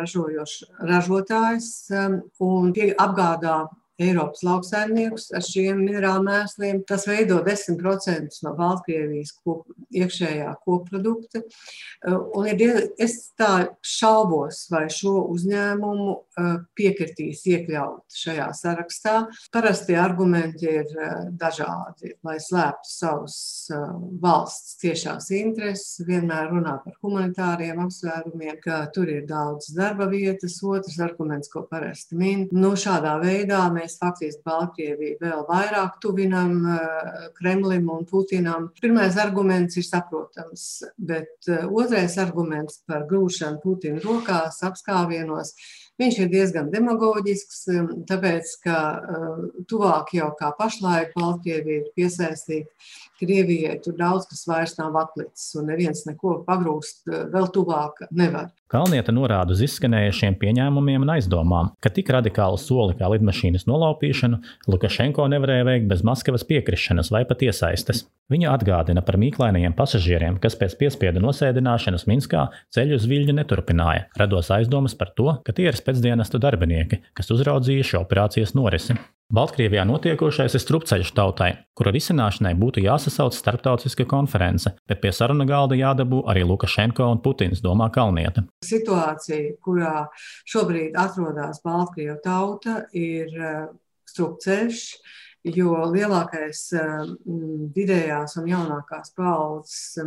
ražotājs 0.92 1.70
um, 1.96 2.20
un 2.44 2.76
apgādā 2.76 3.62
Eiropas 4.00 4.44
lauksaimniekus 4.48 5.30
ar 5.36 5.44
šiem 5.44 5.84
minerālu 5.84 6.24
mēsliem. 6.28 6.82
Tas 6.88 7.06
veido 7.10 7.42
10% 7.46 8.40
no 8.46 8.54
Baltkrievijas 8.58 9.34
kop, 9.44 9.66
iekšējā 9.92 10.54
koprodukta. 10.64 11.44
Un 12.08 12.48
ir, 12.54 12.90
es 13.02 13.18
tā 13.40 13.70
šaubos, 13.86 14.66
vai 14.72 14.86
šo 14.94 15.18
uzņēmumu 15.34 16.16
piekritīs 16.78 17.44
iekļaut 17.52 18.16
šajā 18.16 18.48
sarakstā. 18.56 19.16
Parasti 19.54 19.98
argumenti 20.00 20.70
ir 20.70 20.94
dažādi, 21.40 22.14
lai 22.24 22.38
slēptu 22.44 22.90
savus 22.90 23.38
valsts 24.22 24.78
tiešās 24.84 25.30
intereses. 25.36 26.00
Vienmēr 26.08 26.54
runā 26.54 26.78
par 26.86 26.96
humanitāriem 27.04 27.84
apsvērumiem, 27.84 28.60
ka 28.64 28.82
tur 28.96 29.12
ir 29.12 29.28
daudz 29.30 29.74
darba 29.76 30.08
vietas. 30.12 30.60
Otrs 30.64 31.00
arguments, 31.04 31.50
ko 31.52 31.66
parasti 31.68 32.18
min, 32.20 32.48
nu, 32.56 32.76
šādā 32.80 33.16
veidā 33.22 33.62
mēs 33.74 33.89
mēs 33.90 33.98
faktiski 34.00 34.44
Baltkrieviju 34.46 35.18
vēl 35.22 35.44
vairāk 35.50 36.00
tuvinam 36.02 36.66
eh, 36.70 37.30
Kremlim 37.38 37.90
un 37.90 38.06
Putinam. 38.06 38.70
Pirmais 38.82 39.18
arguments 39.18 39.78
ir 39.78 39.86
saprotams, 39.88 40.84
bet 40.98 41.50
eh, 41.50 41.66
otrais 41.66 42.18
arguments 42.18 42.84
par 42.88 43.08
grūšanu 43.10 43.62
Putina 43.64 44.02
rokās, 44.04 44.62
apskāvienos, 44.64 45.56
viņš 46.00 46.20
ir 46.24 46.32
diezgan 46.32 46.72
demagoģisks, 46.74 47.62
eh, 47.74 47.94
tāpēc, 48.10 48.56
ka 48.64 48.78
tuvāk 49.70 50.14
jau 50.18 50.32
kā 50.40 50.52
pašlaik 50.58 51.14
Baltkrievija 51.18 51.84
ir 51.84 51.94
piesaistīta 51.98 52.72
Krievijai 53.20 53.76
tur 53.84 53.98
daudz 54.00 54.30
kas 54.30 54.46
vairs 54.48 54.78
nav 54.78 54.96
atlicis, 54.96 55.52
un 55.60 55.68
neviens 55.68 56.06
neko 56.08 56.40
pagrūst 56.48 57.10
vēl 57.34 57.50
tuvāk 57.56 58.06
nevar. 58.16 58.48
Kalnieta 58.70 59.12
norāda 59.12 59.56
uz 59.56 59.64
izskanējušiem 59.66 60.38
pieņēmumiem 60.40 61.04
un 61.04 61.12
aizdomām, 61.16 61.72
ka 61.82 61.90
tik 61.92 62.12
radikālu 62.14 62.60
soli 62.62 62.94
kā 63.00 63.10
lidmašīnas 63.12 63.66
nolaupīšanu 63.68 64.40
Lukašenko 64.70 65.26
nevarēja 65.34 65.66
veikt 65.68 65.90
bez 65.90 66.06
Maskavas 66.06 66.46
piekrišanas 66.48 67.10
vai 67.12 67.24
pat 67.28 67.42
iesaistes. 67.48 68.06
Viņa 68.30 68.52
atgādina 68.54 69.02
par 69.02 69.18
mīklainajiem 69.18 69.74
pasažieriem, 69.74 70.38
kas 70.38 70.54
pēc 70.60 70.76
piespiedu 70.78 71.24
nosēdināšanas 71.24 72.06
Minskā 72.06 72.46
ceļu 72.76 73.00
uz 73.00 73.08
Viļņu 73.10 73.34
neturpināja, 73.40 74.06
rados 74.22 74.52
aizdomas 74.54 74.94
par 75.00 75.16
to, 75.18 75.32
ka 75.42 75.56
tie 75.58 75.66
ir 75.72 75.80
spēcdienestu 75.90 76.40
darbinieki, 76.42 77.02
kas 77.18 77.32
uzraudzījuši 77.34 77.98
operācijas 78.00 78.54
norisi. 78.58 78.96
Baltkrievijā 79.34 79.84
notiekošais 79.86 80.56
ir 80.58 80.62
strupceļš 80.64 81.12
tautai, 81.18 81.52
kura 81.78 81.92
risināšanai 81.94 82.56
būtu 82.58 82.82
jāsasauc 82.82 83.36
starptautiska 83.38 84.08
konference, 84.10 84.72
bet 84.90 85.02
pie 85.04 85.12
saruna 85.14 85.46
galda 85.50 85.78
jādabū 85.78 86.24
arī 86.30 86.46
Lukašenko 86.50 87.06
un 87.14 87.22
Putins, 87.22 87.62
domā 87.62 87.92
Kalnieta. 87.94 88.48
Situācija, 88.66 89.54
kurā 89.62 90.08
šobrīd 90.50 90.98
atrodas 90.98 91.62
Baltkrievu 91.66 92.18
tauta, 92.26 92.84
ir 92.98 93.34
eh, 93.38 93.68
strupceļš 94.10 94.86
jo 95.48 95.76
lielākais 95.94 96.62
mm, 96.76 97.70
vidējās 97.76 98.36
un 98.42 98.50
jaunākās 98.50 99.14
paudzes 99.16 100.00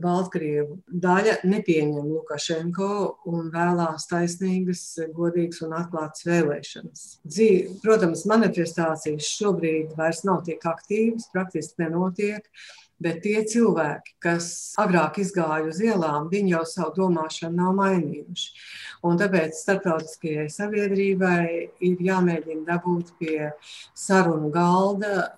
Baltkrievu 0.00 0.78
daļa 0.88 1.40
nepieņem 1.44 2.08
Lukašenko 2.14 2.90
un 3.30 3.50
vēlās 3.52 4.08
taisnīgas, 4.10 4.84
godīgas 5.16 5.62
un 5.66 5.76
atklātas 5.78 6.24
vēlēšanas. 6.28 7.06
Dzīve, 7.28 7.78
protams, 7.84 8.26
manifestācijas 8.30 9.32
šobrīd 9.36 9.96
vairs 9.98 10.24
nav 10.28 10.44
tik 10.48 10.64
aktīvas, 10.68 11.28
praktiski 11.34 11.84
nenotiek. 11.84 12.48
Bet 13.00 13.22
tie 13.24 13.38
cilvēki, 13.48 14.12
kas 14.20 14.46
agrāk 14.80 15.22
izgāja 15.22 15.70
uz 15.70 15.78
ielām, 15.80 16.26
viņi 16.28 16.52
jau 16.52 16.64
savu 16.68 16.92
domāšanu 16.98 17.56
nav 17.56 17.78
mainījuši. 17.78 18.50
Un 19.06 19.16
tāpēc 19.20 19.56
starptautiskajai 19.56 20.48
sabiedrībai 20.52 21.44
ir 21.88 22.02
jāmēģina 22.04 22.66
dabūt 22.66 23.14
pie 23.20 23.50
sarunu 23.96 24.50
galda 24.52 25.30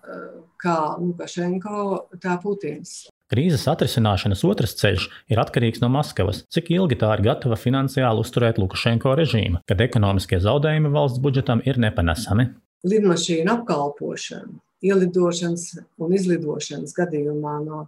kā 0.63 0.79
Lukašenko, 0.99 2.09
tā 2.23 2.39
Putins. 2.43 3.05
Krīzes 3.33 3.65
atrisināšanas 3.71 4.43
otrs 4.45 4.75
ceļš 4.81 5.07
ir 5.33 5.41
atkarīgs 5.41 5.81
no 5.81 5.89
Maskavas, 5.95 6.43
cik 6.53 6.69
ilgi 6.75 6.99
tā 7.01 7.15
ir 7.17 7.23
gatava 7.25 7.57
finansiāli 7.57 8.21
uzturēt 8.21 8.59
Lukašenko 8.61 9.15
režīmu, 9.17 9.63
kad 9.69 9.81
ekonomiskie 9.81 10.43
zaudējumi 10.43 10.93
valsts 10.93 11.23
budžetam 11.23 11.63
ir 11.65 11.81
nepanesami. 11.81 12.51
Lidmašīnu 12.83 13.55
apkalpošana 13.55 14.59
ielidošanas 14.83 15.67
un 16.03 16.15
izlidošanas 16.17 16.95
gadījumā 16.97 17.55
no 17.65 17.85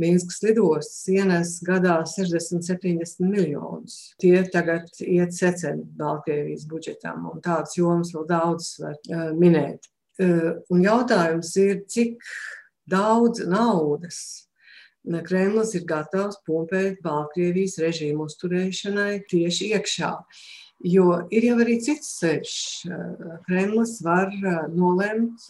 Minskas 0.00 0.42
lidostas 0.44 1.08
ienes 1.12 1.56
gadā 1.66 2.00
60-70 2.08 3.24
miljonus. 3.24 3.98
Tie 4.22 4.36
tagad 4.52 4.90
iet 5.04 5.34
seceni 5.36 5.86
Baltkrievijas 5.98 6.66
budžetam, 6.70 7.28
un 7.32 7.44
tādas 7.44 7.76
jomas 7.78 8.14
vēl 8.14 8.28
daudzas 8.30 8.78
var 8.82 8.98
uh, 8.98 9.30
minēt. 9.38 9.90
Uh, 10.20 10.60
un 10.70 10.84
jautājums 10.84 11.54
ir, 11.58 11.80
cik 11.90 12.20
daudz 12.90 13.42
naudas 13.48 14.44
Kremlis 15.04 15.74
ir 15.76 15.84
gatavs 15.84 16.38
pumpēt 16.46 17.02
Baltkrievijas 17.04 17.76
režīmu 17.82 18.24
uzturēšanai 18.24 19.24
tieši 19.28 19.74
iekšā. 19.76 20.12
Jo 20.84 21.22
ir 21.32 21.46
jau 21.48 21.56
arī 21.64 21.78
cits 21.80 22.10
ceļš. 22.20 22.54
Kremlis 23.46 23.96
var 24.04 24.32
nolemt, 24.74 25.46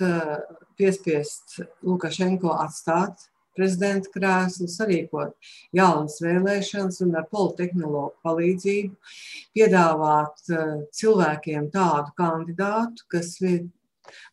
piespiest 0.78 1.58
Lukašenko 1.82 2.52
atstāt 2.62 3.26
prezidenta 3.54 4.10
krēslu, 4.14 4.68
sarīkot 4.70 5.34
jaunas 5.74 6.18
vēlēšanas 6.22 7.00
un 7.04 7.14
ar 7.18 7.26
politehnoloģiju 7.30 8.24
palīdzību 8.26 9.14
piedāvāt 9.56 10.52
cilvēkiem 10.98 11.70
tādu 11.74 12.14
kandidātu, 12.18 13.06
kas 13.10 13.36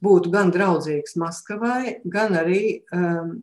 būtu 0.03 0.33
gan 0.33 0.51
draudzīgs 0.53 1.15
Maskavai, 1.21 2.01
gan 2.03 2.35
arī 2.37 2.81
um, 2.93 3.37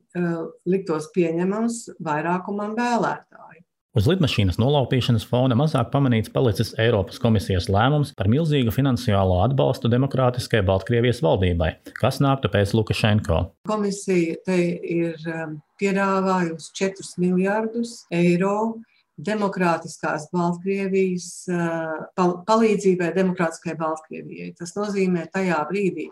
liktos 0.68 1.08
pieņemams 1.14 1.84
vairākumam 2.04 2.76
vēlētāju. 2.78 3.64
Uz 3.98 4.06
lidmašīnas 4.06 4.60
nolaupīšanas 4.62 5.24
fona 5.26 5.56
mazāk 5.58 5.88
pamanīts 5.90 6.30
palicis 6.30 6.68
Eiropas 6.78 7.18
komisijas 7.18 7.66
lēmums 7.72 8.12
par 8.18 8.28
milzīgu 8.30 8.70
finansiālo 8.70 9.40
atbalstu 9.42 9.90
demokrātiskajai 9.90 10.66
Baltkrievijas 10.68 11.18
valdībai, 11.24 11.72
kas 11.96 12.20
nāktu 12.22 12.50
pēc 12.52 12.76
Lukašenko. 12.78 13.40
Komisija 13.66 14.36
te 14.46 14.58
ir 14.92 15.16
um, 15.32 15.56
piedāvājusi 15.82 16.70
4 16.78 17.08
miljardus 17.24 17.96
eiro 18.14 18.76
demokrātiskās 19.18 20.28
Baltkrievijas 20.30 21.32
uh, 21.50 22.38
palīdzībai 22.46 23.10
demokrātiskai 23.18 23.74
Baltkrievijai. 23.80 24.52
Tas 24.60 24.76
nozīmē 24.78 25.26
tajā 25.34 25.58
brīdī, 25.72 26.06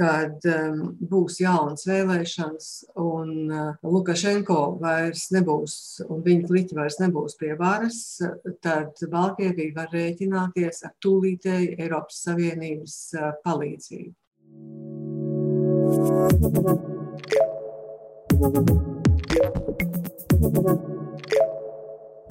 kad 0.00 0.46
um, 0.48 0.80
būs 1.10 1.40
jaunas 1.42 1.84
vēlēšanas 1.88 2.68
un 3.00 3.32
uh, 3.52 3.74
Lukašenko 3.84 4.60
vairs 4.80 5.26
nebūs 5.34 5.74
un 6.08 6.24
viņa 6.24 6.48
kliķi 6.48 6.78
vairs 6.78 7.00
nebūs 7.02 7.36
pie 7.40 7.52
varas, 7.60 8.00
tad 8.64 8.96
Baltkrievija 9.12 9.76
var 9.76 9.92
rēķināties 9.94 10.84
ar 10.88 10.96
tūlītēju 11.04 11.76
Eiropas 11.78 12.22
Savienības 12.26 12.98
uh, 13.18 13.32
palīdzību. 13.44 14.14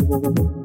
Thank 0.10 0.40
you. 0.40 0.59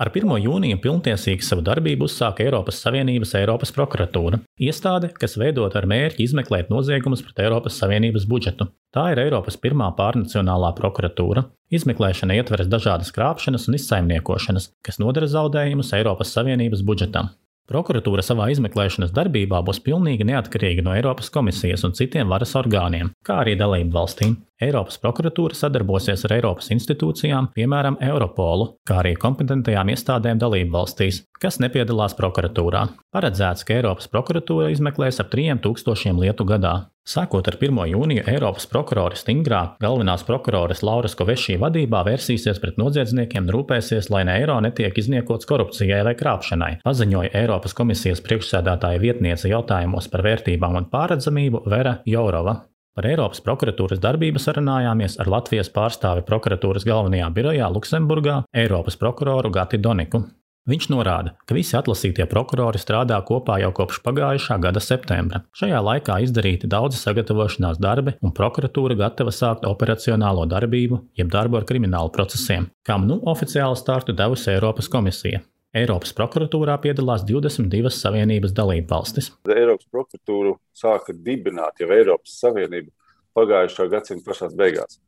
Ar 0.00 0.08
1. 0.16 0.30
jūniju 0.40 0.78
pilntiesīgi 0.80 1.44
savu 1.44 1.60
darbību 1.60 2.06
uzsāka 2.08 2.40
Eiropas 2.40 2.78
Savienības 2.80 3.34
Eiropas 3.36 3.68
prokuratūra, 3.76 4.38
iestāde, 4.56 5.10
kas 5.12 5.36
veidota 5.36 5.76
ar 5.76 5.86
mērķi 5.90 6.24
izmeklēt 6.24 6.70
noziegumus 6.72 7.20
pret 7.26 7.42
Eiropas 7.44 7.76
Savienības 7.82 8.24
budžetu. 8.30 8.70
Tā 8.96 9.10
ir 9.12 9.20
Eiropas 9.26 9.60
pirmā 9.60 9.90
pārnacionālā 9.98 10.72
prokuratūra. 10.78 11.44
Izmeklēšana 11.76 12.38
ietveras 12.40 12.72
dažādas 12.72 13.12
krāpšanas 13.12 13.68
un 13.68 13.76
izsaimniekošanas, 13.76 14.70
kas 14.80 15.02
nodara 15.04 15.28
zaudējumus 15.28 15.92
Eiropas 16.00 16.32
Savienības 16.32 16.80
budžetam. 16.80 17.34
Prokuratūra 17.70 18.22
savā 18.26 18.48
izmeklēšanas 18.50 19.12
darbībā 19.14 19.60
būs 19.62 19.78
pilnīgi 19.86 20.26
neatkarīga 20.26 20.82
no 20.82 20.90
Eiropas 20.96 21.30
komisijas 21.30 21.84
un 21.86 21.92
citiem 21.94 22.32
varas 22.32 22.56
orgāniem, 22.58 23.12
kā 23.22 23.36
arī 23.44 23.54
dalību 23.60 23.94
valstīm. 23.94 24.32
Eiropas 24.60 24.98
prokuratūra 25.00 25.54
sadarbosies 25.54 26.26
ar 26.26 26.34
Eiropas 26.34 26.72
institūcijām, 26.74 27.52
piemēram, 27.54 28.00
Europolu, 28.02 28.72
kā 28.84 28.98
arī 29.04 29.14
kompetentajām 29.22 29.94
iestādēm 29.94 30.42
dalību 30.42 30.74
valstīs, 30.74 31.22
kas 31.40 31.60
nepiedalās 31.62 32.18
prokuratūrā. 32.18 32.88
Paredzēts, 33.14 33.62
ka 33.64 33.78
Eiropas 33.78 34.10
prokuratūra 34.10 34.72
izmeklēs 34.74 35.22
ap 35.22 35.30
3000 35.30 36.18
lietu 36.18 36.48
gadā. 36.50 36.74
Sākot 37.10 37.48
ar 37.50 37.56
1. 37.58 37.78
jūniju, 37.90 38.22
Eiropas 38.30 38.68
prokurori 38.70 39.16
stingrā 39.18 39.60
galvenās 39.82 40.22
prokuroras 40.28 40.84
Lauras 40.86 41.16
Kovešī 41.18 41.56
vadībā 41.58 42.04
vērsīsies 42.06 42.60
pret 42.62 42.78
noziedzniekiem 42.78 43.48
un 43.48 43.54
rūpēsies, 43.56 44.12
lai 44.14 44.20
ne 44.28 44.36
eiro 44.38 44.60
netiek 44.62 44.94
izniekots 45.02 45.48
korupcijai 45.50 46.04
vai 46.06 46.14
krāpšanai, 46.20 46.70
paziņoja 46.86 47.34
Eiropas 47.42 47.74
komisijas 47.74 48.22
priekšsēdētāja 48.28 49.02
vietniece 49.02 49.50
jautājumos 49.50 50.06
par 50.12 50.22
vērtībām 50.28 50.78
un 50.78 50.90
pārredzamību 50.92 51.64
Vera 51.72 51.98
Jourova. 52.06 52.60
Par 52.94 53.08
Eiropas 53.10 53.42
prokuratūras 53.42 53.98
darbību 54.02 54.38
sarunājāmies 54.42 55.18
ar 55.18 55.34
Latvijas 55.34 55.72
pārstāvi 55.74 56.22
prokuratūras 56.30 56.86
galvenajā 56.86 57.32
birojā 57.34 57.72
Luksemburgā, 57.74 58.44
Eiropas 58.54 58.98
prokuroru 59.02 59.50
Gati 59.50 59.82
Doniku. 59.82 60.28
Viņš 60.68 60.90
norāda, 60.92 61.32
ka 61.48 61.54
visi 61.56 61.72
atlasītie 61.78 62.26
prokurori 62.28 62.78
strādā 62.78 63.16
kopā 63.24 63.56
jau 63.62 63.70
kopš 63.78 64.02
pagājušā 64.04 64.58
gada 64.60 64.82
septembra. 64.84 65.40
Šajā 65.56 65.78
laikā 65.86 66.18
izdarīti 66.26 66.68
daudzi 66.68 67.00
sagatavošanās 67.00 67.80
darbi, 67.80 68.12
un 68.20 68.34
prokuratūra 68.36 68.98
gatava 69.00 69.32
sākt 69.32 69.64
operacionālo 69.64 70.44
darbību, 70.50 71.00
jeb 71.16 71.32
darbu 71.32 71.62
ar 71.62 71.66
kriminālu 71.70 72.12
procesiem, 72.12 72.68
kam 72.84 73.08
nu 73.08 73.16
oficiāli 73.32 73.78
startu 73.80 74.12
devusi 74.12 74.52
Eiropas 74.52 74.90
komisija. 74.92 75.40
Eiropas 75.80 76.12
prokuratūrā 76.18 76.76
piedalās 76.82 77.24
22 77.24 77.94
Savienības 77.94 78.52
dalībvalstis. 78.52 79.30
Eiropas 79.48 79.88
prokuratūru 79.88 80.58
sāka 80.76 81.16
dibināt 81.16 81.80
jau 81.80 81.88
Eiropas 81.94 82.36
Savienība 82.42 82.92
pagājušā 83.38 83.88
gadsimta 83.94 84.28
pašās 84.28 84.56
beigās. 84.58 85.00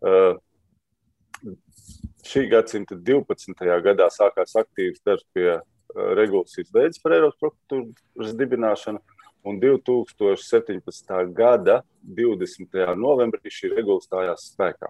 Uh, 0.00 0.38
šī 2.24 2.46
gadsimta 2.52 2.96
12. 2.96 3.64
gadā 3.84 4.08
sākās 4.12 4.56
aktīvs 4.60 5.02
darbs 5.04 5.26
pie 5.36 5.48
uh, 5.56 5.62
regulas 6.16 6.56
izveidas 6.60 7.00
par 7.02 7.16
Eiropas 7.16 7.40
prokuratūras 7.42 8.34
dibināšanu, 8.38 9.00
un 9.44 9.60
2017. 9.60 11.32
gada 11.36 11.82
20. 12.02 12.78
novembrī 12.96 13.52
šī 13.52 13.74
regula 13.76 14.00
stājās 14.04 14.48
spēkā. 14.54 14.88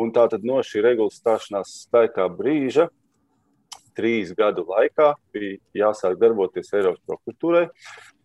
Un 0.00 0.12
tātad 0.12 0.44
no 0.44 0.60
šī 0.64 0.82
regulas 0.84 1.18
stāšanās 1.20 1.72
spēkā 1.86 2.28
brīža 2.36 2.88
trīs 3.96 4.32
gadu 4.36 4.64
laikā 4.68 5.12
bija 5.34 5.58
jāsāk 5.86 6.18
darboties 6.20 6.72
Eiropas 6.72 7.02
prokuratūrai. 7.08 7.66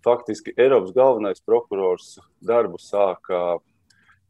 Faktiski 0.03 0.53
Eiropas 0.55 0.93
galvenais 0.96 1.43
prokurors 1.43 2.17
darbu 2.43 2.79
sāka 2.79 3.60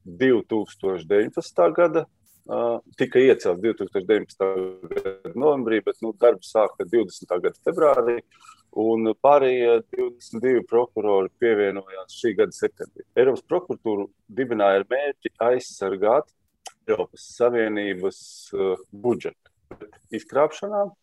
2019. 0.08 1.74
gada 1.78 2.06
tika 3.00 3.20
iecelts 3.20 3.62
2019. 3.64 4.46
gada 4.94 5.34
novembrī, 5.36 5.82
bet 5.84 6.00
nu, 6.02 6.14
darbs 6.20 6.54
sāka 6.54 6.86
20. 6.88 7.28
gada 7.44 7.58
februārī. 7.66 8.22
Un 8.78 9.10
pārējie 9.24 9.80
22 9.96 10.62
prokurori 10.70 11.32
pievienojās 11.42 12.14
šī 12.14 12.34
gada 12.38 12.54
septembrī. 12.54 13.06
Eiropas 13.18 13.46
prokuratūru 13.50 14.10
dibināja 14.40 14.82
ar 14.82 14.86
mērķi 14.92 15.34
aizsargāt 15.48 16.30
Eiropas 16.88 17.26
Savienības 17.38 18.20
uh, 18.54 18.76
budžetu 18.92 19.80
izkrāpšanām. 20.16 20.94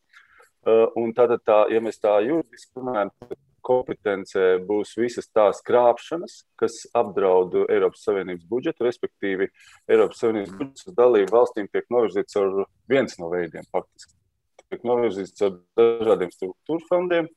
Uh, 0.64 1.10
tātad, 1.16 1.42
tā, 1.44 1.58
ja 1.72 1.82
mēs 1.84 1.98
tā 2.00 2.14
juridiski 2.24 2.80
runājam, 2.80 3.10
tad 3.20 3.36
kompetencē 3.64 4.44
būs 4.68 4.94
visas 4.99 5.28
tās 5.33 5.62
krāpšanas, 5.66 6.42
kas 6.61 6.83
apdraud 6.97 7.56
Eiropas 7.64 8.04
Savienības 8.06 8.49
budžetu, 8.50 8.87
respektīvi 8.87 9.49
Eiropas 9.90 10.23
Savienības 10.23 10.56
budžets 10.59 10.88
uz 10.88 10.99
dalību 10.99 11.35
valstīm 11.35 11.71
tiek 11.73 11.88
novirzīts 11.94 12.40
ar 12.40 12.52
viens 12.90 13.16
no 13.21 13.30
veidiem 13.33 13.66
faktiski. 13.73 14.12
Tiek 14.68 14.85
novirzīts 14.88 15.47
ar 15.47 15.56
dažādiem 15.78 16.33
struktūra 16.35 16.88
fondiem, 16.90 17.30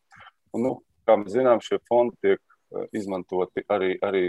un, 0.55 0.67
nu, 0.67 0.73
kā 1.07 1.17
mēs 1.21 1.35
zinām, 1.35 1.63
šie 1.63 1.79
fondi 1.87 2.17
tiek 2.23 2.41
eh, 2.41 2.87
izmantoti 2.99 3.65
arī, 3.73 3.95
arī 4.03 4.25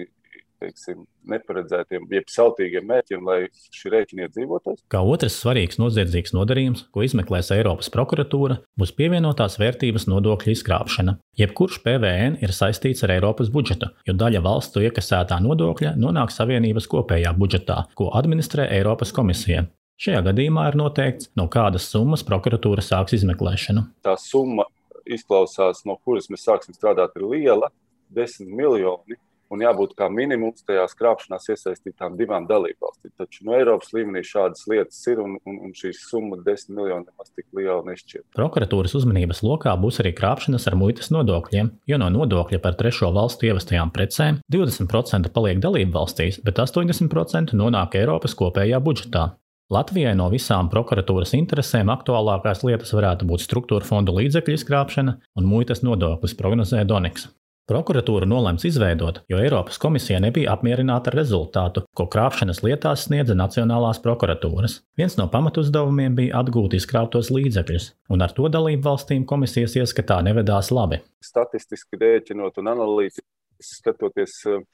teiksim, 0.62 1.04
neparedzētiem, 1.28 2.06
jeb 2.12 2.28
sautīgiem 2.32 2.86
mērķiem, 2.88 3.24
lai 3.26 3.38
šī 3.74 3.92
rēķina 3.94 4.26
iedzīvotos. 4.26 4.82
Kā 4.92 5.00
otrs 5.04 5.38
svarīgs 5.42 5.78
noziedzīgs 5.80 6.34
nodarījums, 6.36 6.84
ko 6.94 7.04
izmeklēs 7.06 7.52
Eiropas 7.54 7.90
prokuratūra, 7.94 8.58
būs 8.78 8.94
pievienotās 8.98 9.58
vērtības 9.60 10.08
nodokļu 10.10 10.54
izkrāpšana. 10.56 11.18
Jebkurš 11.38 11.80
PVN 11.84 12.38
ir 12.44 12.54
saistīts 12.54 13.04
ar 13.06 13.14
Eiropas 13.16 13.52
budžetu, 13.54 13.90
jo 14.08 14.16
daļa 14.18 14.42
valstu 14.44 14.82
iekasētā 14.86 15.40
nodokļa 15.44 15.94
nonāk 16.00 16.34
Savienības 16.34 16.88
kopējā 16.90 17.34
budžetā, 17.38 17.84
ko 17.98 18.10
administrē 18.18 18.68
Eiropas 18.78 19.14
komisija. 19.14 19.68
Šajā 19.98 20.20
gadījumā 20.28 20.68
ir 20.70 20.76
noteikts, 20.78 21.32
no 21.38 21.48
kādas 21.50 21.88
summas 21.90 22.22
prokuratūra 22.26 22.84
sāks 22.86 23.16
izmeklēšanu. 23.16 23.82
Tā 24.06 24.14
summa 24.22 24.68
izklausās, 25.08 25.82
no 25.88 25.96
kuras 26.04 26.28
mēs 26.30 26.44
sāksim 26.46 26.76
strādāt, 26.76 27.16
ir 27.18 27.24
liela- 27.26 27.72
10 28.18 28.46
miljoni 28.46 29.18
un 29.52 29.62
jābūt 29.64 29.94
kā 29.98 30.08
minimums 30.12 30.64
tajās 30.66 30.94
krāpšanās 30.98 31.48
iesaistītām 31.52 32.16
divām 32.18 32.46
dalībvalstīm. 32.48 33.12
Taču 33.18 33.46
no 33.48 33.56
Eiropas 33.56 33.92
līmenī 33.96 34.22
šādas 34.26 34.66
lietas 34.70 35.00
ir, 35.10 35.22
un, 35.24 35.38
un, 35.48 35.58
un 35.68 35.74
šī 35.76 35.92
summa- 35.96 36.38
10 36.48 36.74
miljoni 36.76 37.08
nemaz 37.08 37.32
tik 37.34 37.46
liela 37.56 37.82
nešķiet. 37.86 38.26
Prokuratūras 38.36 38.96
uzmanības 38.98 39.42
lokā 39.46 39.74
būs 39.80 40.00
arī 40.02 40.14
krāpšanas 40.18 40.68
ar 40.68 40.76
muitas 40.76 41.10
nodokļiem, 41.14 41.72
jo 41.86 41.98
no 41.98 42.12
nodokļa 42.12 42.62
par 42.62 42.78
trešo 42.78 43.12
valstu 43.14 43.50
ievestajām 43.50 43.92
precēm 43.94 44.40
20% 44.52 45.32
paliek 45.32 45.60
dalību 45.60 45.92
valstīs, 45.96 46.42
bet 46.44 46.60
80% 46.62 47.56
nonāk 47.56 47.94
Eiropas 47.94 48.34
kopējā 48.34 48.80
budžetā. 48.80 49.28
Latvijai 49.68 50.14
no 50.16 50.30
visām 50.32 50.70
prokuratūras 50.72 51.34
interesēm 51.36 51.90
aktuālākās 51.92 52.62
lietas 52.64 52.94
varētu 52.96 53.26
būt 53.28 53.42
struktūra 53.44 53.84
fondu 53.84 54.14
līdzekļu 54.16 54.54
izkrāpšana 54.56 55.18
un 55.36 55.50
muitas 55.50 55.84
nodoklis, 55.84 56.32
prognozē 56.38 56.86
Doniks. 56.88 57.28
Prokuratūra 57.68 58.24
nolēms 58.24 58.62
izveidot, 58.64 59.18
jo 59.28 59.36
Eiropas 59.44 59.76
komisija 59.82 60.22
nebija 60.24 60.54
apmierināta 60.54 61.10
ar 61.10 61.18
rezultātu, 61.18 61.82
ko 61.92 62.06
krāpšanas 62.08 62.62
lietās 62.64 63.02
sniedza 63.04 63.34
Nacionālās 63.36 64.00
prokuratūras. 64.00 64.78
Viens 64.96 65.18
no 65.18 65.26
pamatuzdevumiem 65.28 66.16
bija 66.16 66.40
atgūt 66.40 66.78
izkrāptos 66.78 67.28
līdzekļus, 67.28 67.90
un 68.08 68.24
ar 68.24 68.32
to 68.32 68.48
dalību 68.54 68.86
valstīm 68.86 69.26
komisijas 69.28 69.76
ieskatā 69.82 70.22
nevedās 70.24 70.72
labi. 70.72 71.02
Statistiski 71.20 72.00
rēķinot 72.00 72.56
un 72.62 72.72
analītiski 72.72 73.26
skatoties, 73.60 74.38
uh, 74.48 74.64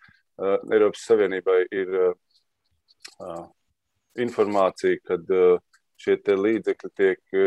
Eiropas 0.71 1.03
Savienībai 1.11 1.61
ir 1.75 1.93
uh, 1.99 3.45
informācija, 4.23 5.03
ka 5.03 5.19
uh, 5.19 5.59
šie 5.99 6.21
līdzekļi 6.47 6.95
tiek 6.95 7.39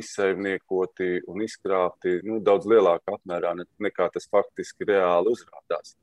izsaimniekoti 0.00 1.10
un 1.30 1.44
izkrāpti 1.44 2.18
nu, 2.26 2.40
daudz 2.44 2.68
lielākā 2.70 3.16
apmērā 3.18 3.54
nekā 3.60 4.08
tas 4.14 4.28
faktiski 4.30 4.88
reāli 4.90 5.34
uzrādās. 5.34 5.94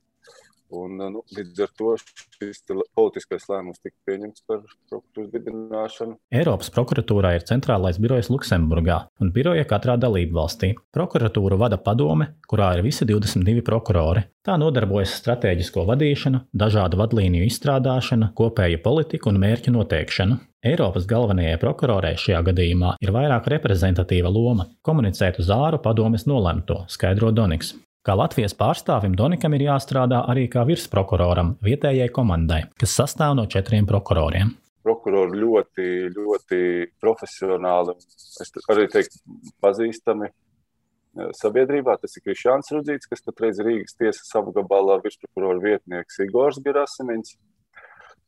Un, 0.72 0.96
nu, 1.12 1.22
līdz 1.36 1.64
ar 1.66 1.72
to 1.76 1.94
šis 2.00 2.62
politiskais 2.96 3.48
lēmums 3.52 3.82
tika 3.84 3.96
pieņemts 4.08 4.46
par 4.48 4.62
prokuratūras 4.92 5.32
dibināšanu. 5.34 6.16
Eiropas 6.42 6.72
prokuratūrā 6.74 7.34
ir 7.36 7.46
centrālais 7.50 8.00
birojs 8.02 8.32
Luksemburgā 8.32 9.02
un 9.20 9.34
biroja 9.36 9.66
katrā 9.68 9.98
dalību 10.00 10.38
valstī. 10.38 10.72
Prokuratūru 10.96 11.60
vada 11.60 11.80
padome, 11.82 12.32
kurā 12.48 12.72
ir 12.78 12.86
visi 12.88 13.08
22 13.10 13.66
prokurori. 13.68 14.24
Tā 14.48 14.56
nodarbojas 14.58 15.12
ar 15.12 15.20
stratēģisko 15.20 15.84
vadīšanu, 15.92 16.46
dažādu 16.58 16.98
vadlīniju 17.04 17.46
izstrādāšanu, 17.52 18.32
kopēju 18.38 18.80
politiku 18.82 19.30
un 19.30 19.38
mērķu 19.44 19.76
noteikšanu. 19.76 20.40
Eiropas 20.72 21.08
galvenajai 21.10 21.60
prokurorei 21.62 22.16
šajā 22.22 22.42
gadījumā 22.52 22.96
ir 23.02 23.14
vairāk 23.14 23.52
reprezentatīva 23.54 24.32
loma- 24.34 24.68
komunicēt 24.88 25.40
uz 25.42 25.50
āru 25.50 25.82
padomes 25.82 26.28
nolemto, 26.30 26.86
skaidro 26.88 27.32
Doniks. 27.32 27.74
Kā 28.02 28.16
Latvijas 28.18 28.56
pārstāvim 28.58 29.14
Donikam 29.14 29.54
ir 29.54 29.68
jāstrādā 29.68 30.24
arī 30.32 30.48
kā 30.50 30.64
virsprokuroram 30.66 31.52
vietējai 31.62 32.08
komandai, 32.10 32.64
kas 32.82 32.96
sastāv 32.98 33.36
no 33.38 33.46
četriem 33.46 33.86
prokuroriem. 33.86 34.56
Prokurori 34.82 35.38
ļoti, 35.38 35.86
ļoti 36.16 36.62
profesionāli, 36.98 37.94
es 38.42 38.50
arī 38.74 38.88
teiktu, 38.90 39.22
pazīstami 39.62 40.32
eh, 40.32 41.30
sabiedrībā. 41.38 42.00
Tas 42.02 42.18
ir 42.18 42.26
Krišjāns 42.26 42.74
Rudzīts, 42.74 43.12
kas 43.12 43.22
patreiz 43.28 43.62
Rīgas 43.62 43.94
tiesas 43.94 44.34
apgabalā 44.42 44.98
virsprokurora 45.06 45.62
vietnieks 45.62 46.18
Igors 46.26 46.58
Gerasimins, 46.66 47.36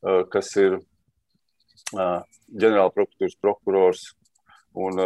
eh, 0.05 0.21
kas 0.29 0.53
ir 0.61 0.83
ģenerāla 1.93 2.93
prokuratūras 2.93 3.41
prokurors 3.41 4.05
un 4.73 4.99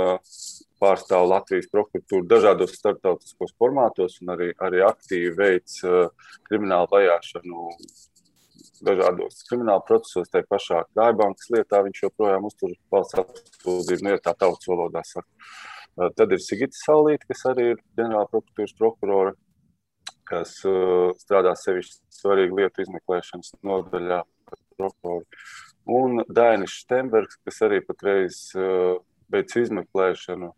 pārstāv 0.81 1.25
Latvijas 1.31 1.69
prokuratūru 1.73 2.27
dažādos 2.29 2.75
starptautiskos 2.77 3.55
formātos 3.57 4.19
un 4.21 4.35
arī, 4.35 4.51
arī 4.63 4.83
aktīvi 4.85 5.33
veids 5.37 5.81
kriminālu 6.47 6.91
vajāšanu 6.91 7.71
dažādos 8.85 9.41
krimināla 9.49 9.83
procesos, 9.87 10.29
tā 10.31 10.43
pašā 10.47 10.83
Krājbankas 10.91 11.49
lietā 11.53 11.81
viņš 11.85 12.03
joprojām 12.03 12.47
uztur 12.49 12.75
valsts 12.93 13.17
apsūdzību, 13.21 14.05
nu, 14.05 14.13
ja 14.13 14.21
tā 14.23 14.33
tautas 14.37 14.69
valodā 14.69 15.03
saka. 15.07 15.27
Tad 16.17 16.33
ir 16.33 16.41
Sigita 16.43 16.77
Saulīte, 16.77 17.25
kas 17.31 17.43
arī 17.49 17.71
ir 17.73 17.79
ģenerāla 17.97 18.29
prokuratūras 18.29 18.75
prokurora, 18.77 19.33
kas 20.27 20.53
uh, 20.67 21.13
strādā 21.17 21.55
sevišķi 21.57 22.19
svarīgu 22.19 22.59
lietu 22.59 22.83
izmeklēšanas 22.83 23.55
nodaļā 23.65 24.21
prokurori 24.77 25.25
un 25.87 26.21
Dainis 26.27 26.75
Štembergs, 26.83 27.39
kas 27.47 27.63
arī 27.65 27.79
patreiz 27.87 28.41
uh, 28.59 28.99
veic 29.33 29.53
izmeklēšanu 29.63 30.53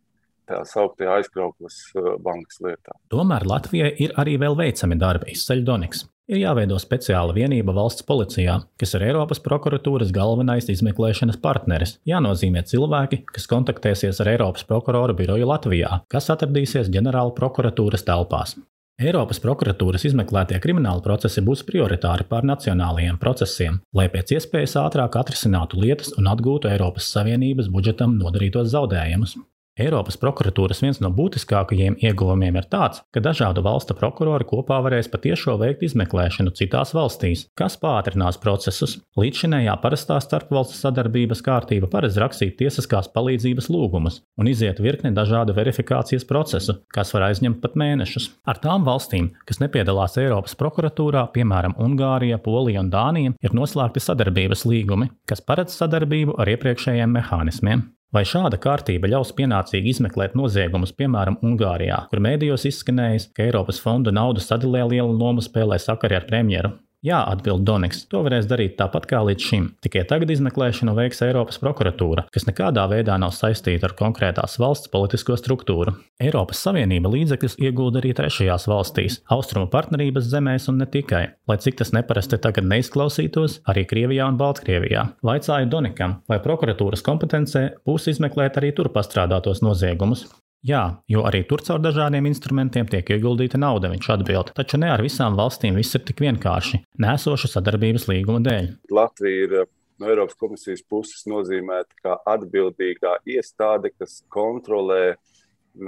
tā 0.50 0.62
sauktajā 0.66 1.20
aizkrauklas 1.20 1.82
bankas 2.26 2.62
lietā. 2.66 2.96
Tomēr 3.14 3.46
Latvijai 3.50 3.92
ir 4.02 4.16
arī 4.20 4.38
vēl 4.42 4.58
veicami 4.58 4.98
darbi, 5.00 5.36
izceļ 5.36 5.66
Doniks. 5.68 6.08
Ir 6.30 6.44
jāveido 6.44 6.78
speciāla 6.78 7.34
vienība 7.34 7.74
valsts 7.74 8.06
policijā, 8.06 8.60
kas 8.78 8.92
ir 8.94 9.08
Eiropas 9.08 9.42
prokuratūras 9.42 10.12
galvenais 10.14 10.70
izmeklēšanas 10.70 11.40
partneris. 11.42 11.96
Jānozīmē 12.10 12.62
cilvēki, 12.70 13.24
kas 13.34 13.50
kontaktēsies 13.50 14.22
ar 14.22 14.30
Eiropas 14.36 14.68
prokuroru 14.70 15.18
biroju 15.18 15.50
Latvijā, 15.50 16.04
kas 16.14 16.30
atradīsies 16.30 16.92
ģenerāla 16.94 17.34
prokuratūras 17.38 18.06
telpās. 18.06 18.60
Eiropas 19.00 19.38
prokuratūras 19.40 20.04
izmeklētie 20.10 20.58
krimināli 20.60 21.00
procesi 21.06 21.40
būs 21.40 21.62
prioritāri 21.64 22.26
pār 22.28 22.44
nacionālajiem 22.50 23.16
procesiem, 23.22 23.78
lai 23.96 24.10
pēc 24.12 24.34
iespējas 24.36 24.74
ātrāk 24.82 25.16
atrisinātu 25.22 25.80
lietas 25.80 26.12
un 26.20 26.28
atgūtu 26.28 26.68
Eiropas 26.68 27.08
Savienības 27.14 27.72
budžetam 27.72 28.18
nodarītos 28.20 28.68
zaudējumus. 28.74 29.38
Eiropas 29.80 30.18
prokuratūras 30.20 30.82
viens 30.84 30.98
no 31.00 31.08
būtiskākajiem 31.16 31.96
ieguvumiem 32.04 32.58
ir 32.60 32.66
tāds, 32.68 33.00
ka 33.16 33.22
dažādu 33.24 33.64
valstu 33.64 33.96
prokurori 33.96 34.44
kopā 34.50 34.82
varēs 34.84 35.08
patiešo 35.12 35.54
veikt 35.62 35.86
izmeklēšanu 35.88 36.52
citās 36.58 36.92
valstīs, 36.98 37.46
kas 37.56 37.78
pātrinās 37.80 38.40
procesus. 38.44 38.98
Līdzšinējā 39.20 39.78
parastā 39.80 40.18
starpvalstu 40.24 40.76
sadarbības 40.76 41.44
kārtība 41.46 41.88
paredz 41.92 42.20
rakstīt 42.20 42.58
tiesiskās 42.60 43.08
palīdzības 43.14 43.70
lūgumus 43.72 44.20
un 44.36 44.50
iziet 44.52 44.82
virkni 44.84 45.14
dažādu 45.16 45.56
verifikācijas 45.56 46.28
procesu, 46.28 46.76
kas 46.92 47.14
var 47.16 47.30
aizņemt 47.30 47.62
pat 47.64 47.78
mēnešus. 47.80 48.28
Ar 48.52 48.60
tām 48.60 48.84
valstīm, 48.88 49.32
kas 49.48 49.62
nepiedalās 49.64 50.20
Eiropas 50.20 50.58
prokuratūrā, 50.60 51.24
piemēram, 51.36 51.78
Ungārija, 51.80 52.42
Polija 52.44 52.84
un 52.84 52.92
Dānija, 52.92 53.38
ir 53.40 53.56
noslēgti 53.56 54.04
sadarbības 54.04 54.66
līgumi, 54.68 55.08
kas 55.30 55.40
paredz 55.46 55.80
sadarbību 55.80 56.36
ar 56.36 56.52
iepriekšējiem 56.58 57.16
mehānismiem. 57.16 57.88
Vai 58.10 58.24
šāda 58.26 58.58
kārtība 58.58 59.06
ļaus 59.12 59.30
pienācīgi 59.38 59.92
izmeklēt 59.94 60.34
noziegumus, 60.38 60.96
piemēram, 60.98 61.36
Ungārijā, 61.46 62.00
kur 62.10 62.24
mēdījos 62.26 62.66
izskanējis, 62.66 63.28
ka 63.38 63.46
Eiropas 63.46 63.78
fondu 63.84 64.10
naudu 64.10 64.42
sadalē 64.42 64.82
lielu 64.90 65.14
lomu 65.14 65.46
spēlē 65.46 65.78
sakari 65.78 66.18
ar 66.18 66.26
premjeru? 66.26 66.74
Jā, 67.00 67.22
atbild 67.32 67.62
Doniks, 67.64 68.02
to 68.12 68.20
varēs 68.26 68.48
darīt 68.50 68.74
tāpat 68.76 69.06
kā 69.08 69.22
līdz 69.24 69.44
šim. 69.48 69.68
Tikai 69.86 70.02
tagad 70.10 70.34
izmeklēšanu 70.34 70.92
veiks 70.98 71.22
Eiropas 71.24 71.56
prokuratūra, 71.64 72.26
kas 72.36 72.44
nekādā 72.44 72.84
veidā 72.92 73.16
nav 73.24 73.32
saistīta 73.38 73.88
ar 73.88 73.94
konkrētās 74.02 74.58
valsts 74.60 74.92
politisko 74.92 75.38
struktūru. 75.40 75.94
Eiropas 76.20 76.60
Savienība 76.66 77.08
līdzekļus 77.14 77.56
iegūda 77.64 78.02
arī 78.02 78.12
trešajās 78.20 78.68
valstīs, 78.68 79.22
austrumu 79.32 79.70
partnerības 79.72 80.28
zemēs 80.34 80.68
un 80.74 80.84
ne 80.84 80.90
tikai. 80.92 81.24
Lai 81.48 81.58
cik 81.64 81.80
tas 81.80 81.96
neparasti 81.96 82.42
tagad 82.44 82.68
neizklausītos, 82.68 83.62
arī 83.72 83.86
Krievijā 83.88 84.28
un 84.28 84.42
Baltkrievijā. 84.44 85.06
Vaicāju 85.24 85.72
Donikam, 85.72 86.20
vai 86.28 86.42
prokuratūras 86.44 87.06
kompetencē 87.08 87.64
būs 87.88 88.12
izmeklēt 88.12 88.60
arī 88.60 88.76
tur 88.76 88.92
pastrādātos 88.92 89.64
noziegumus. 89.64 90.28
Jā, 90.68 91.00
jo 91.08 91.22
arī 91.24 91.46
tur 91.48 91.62
caur 91.64 91.80
dažādiem 91.80 92.26
instrumentiem 92.28 92.88
tiek 92.92 93.08
ieguldīta 93.16 93.56
nauda, 93.62 93.88
viņš 93.94 94.08
atbild. 94.12 94.50
Taču 94.58 94.80
ne 94.82 94.90
ar 94.92 95.00
visām 95.00 95.38
valstīm 95.40 95.78
viss 95.80 95.96
ir 95.96 96.04
tik 96.04 96.20
vienkārši, 96.20 96.82
nēsoša 97.00 97.48
sadarbības 97.54 98.10
līguma 98.12 98.42
dēļ. 98.44 98.68
Latvija 98.92 99.46
ir 99.46 99.56
eh, 99.62 99.70
no 100.04 100.10
Eiropas 100.12 100.36
komisijas 100.40 100.84
puses 100.84 101.24
nozīmēta 101.32 102.04
kā 102.04 102.18
atbildīgā 102.34 103.22
iestāde, 103.38 103.94
kas 103.96 104.20
kontrolē 104.28 105.16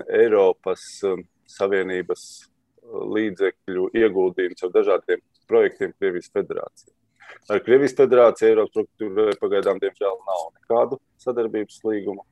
Eiropas 0.08 0.86
um, 1.10 1.26
Savienības 1.52 2.24
uh, 2.40 3.04
līdzekļu 3.12 3.90
ieguldījumus 4.00 4.64
ar 4.64 4.72
dažādiem 4.78 5.20
projektiem 5.52 5.92
Krievijas 6.00 6.32
federācijā. 6.32 6.96
Ar 7.52 7.60
Krievijas 7.66 7.98
federāciju 8.00 8.54
Eiropas 8.54 8.78
prokuratūrai 8.78 9.36
pagaidām, 9.42 9.84
diemžēl, 9.84 10.16
nav 10.32 10.48
nekādu 10.56 11.02
sadarbības 11.20 11.84
līgumu. 11.88 12.24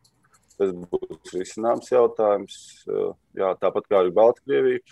Tas 0.60 0.74
būs 0.92 1.36
risināms 1.36 1.92
jautājums, 1.94 2.56
jā, 3.40 3.54
tāpat 3.62 3.88
kā 3.88 4.02
arī 4.02 4.12
Baltkrievija. 4.16 4.84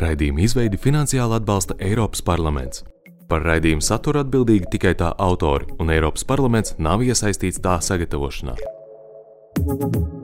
Raidījuma 0.00 0.40
izveidi 0.46 0.80
finansiāli 0.80 1.36
atbalsta 1.36 1.76
Eiropas 1.84 2.24
parlaments. 2.24 2.84
Par 3.30 3.44
raidījumu 3.46 3.84
saturu 3.84 4.24
atbildīgi 4.24 4.72
tikai 4.72 4.96
tā 4.98 5.12
autori, 5.22 5.68
un 5.78 5.92
Eiropas 5.94 6.24
parlaments 6.26 6.74
nav 6.78 7.04
iesaistīts 7.06 7.62
tā 7.62 7.78
sagatavošanā. 7.84 8.56
thank 9.56 9.96
you 9.96 10.19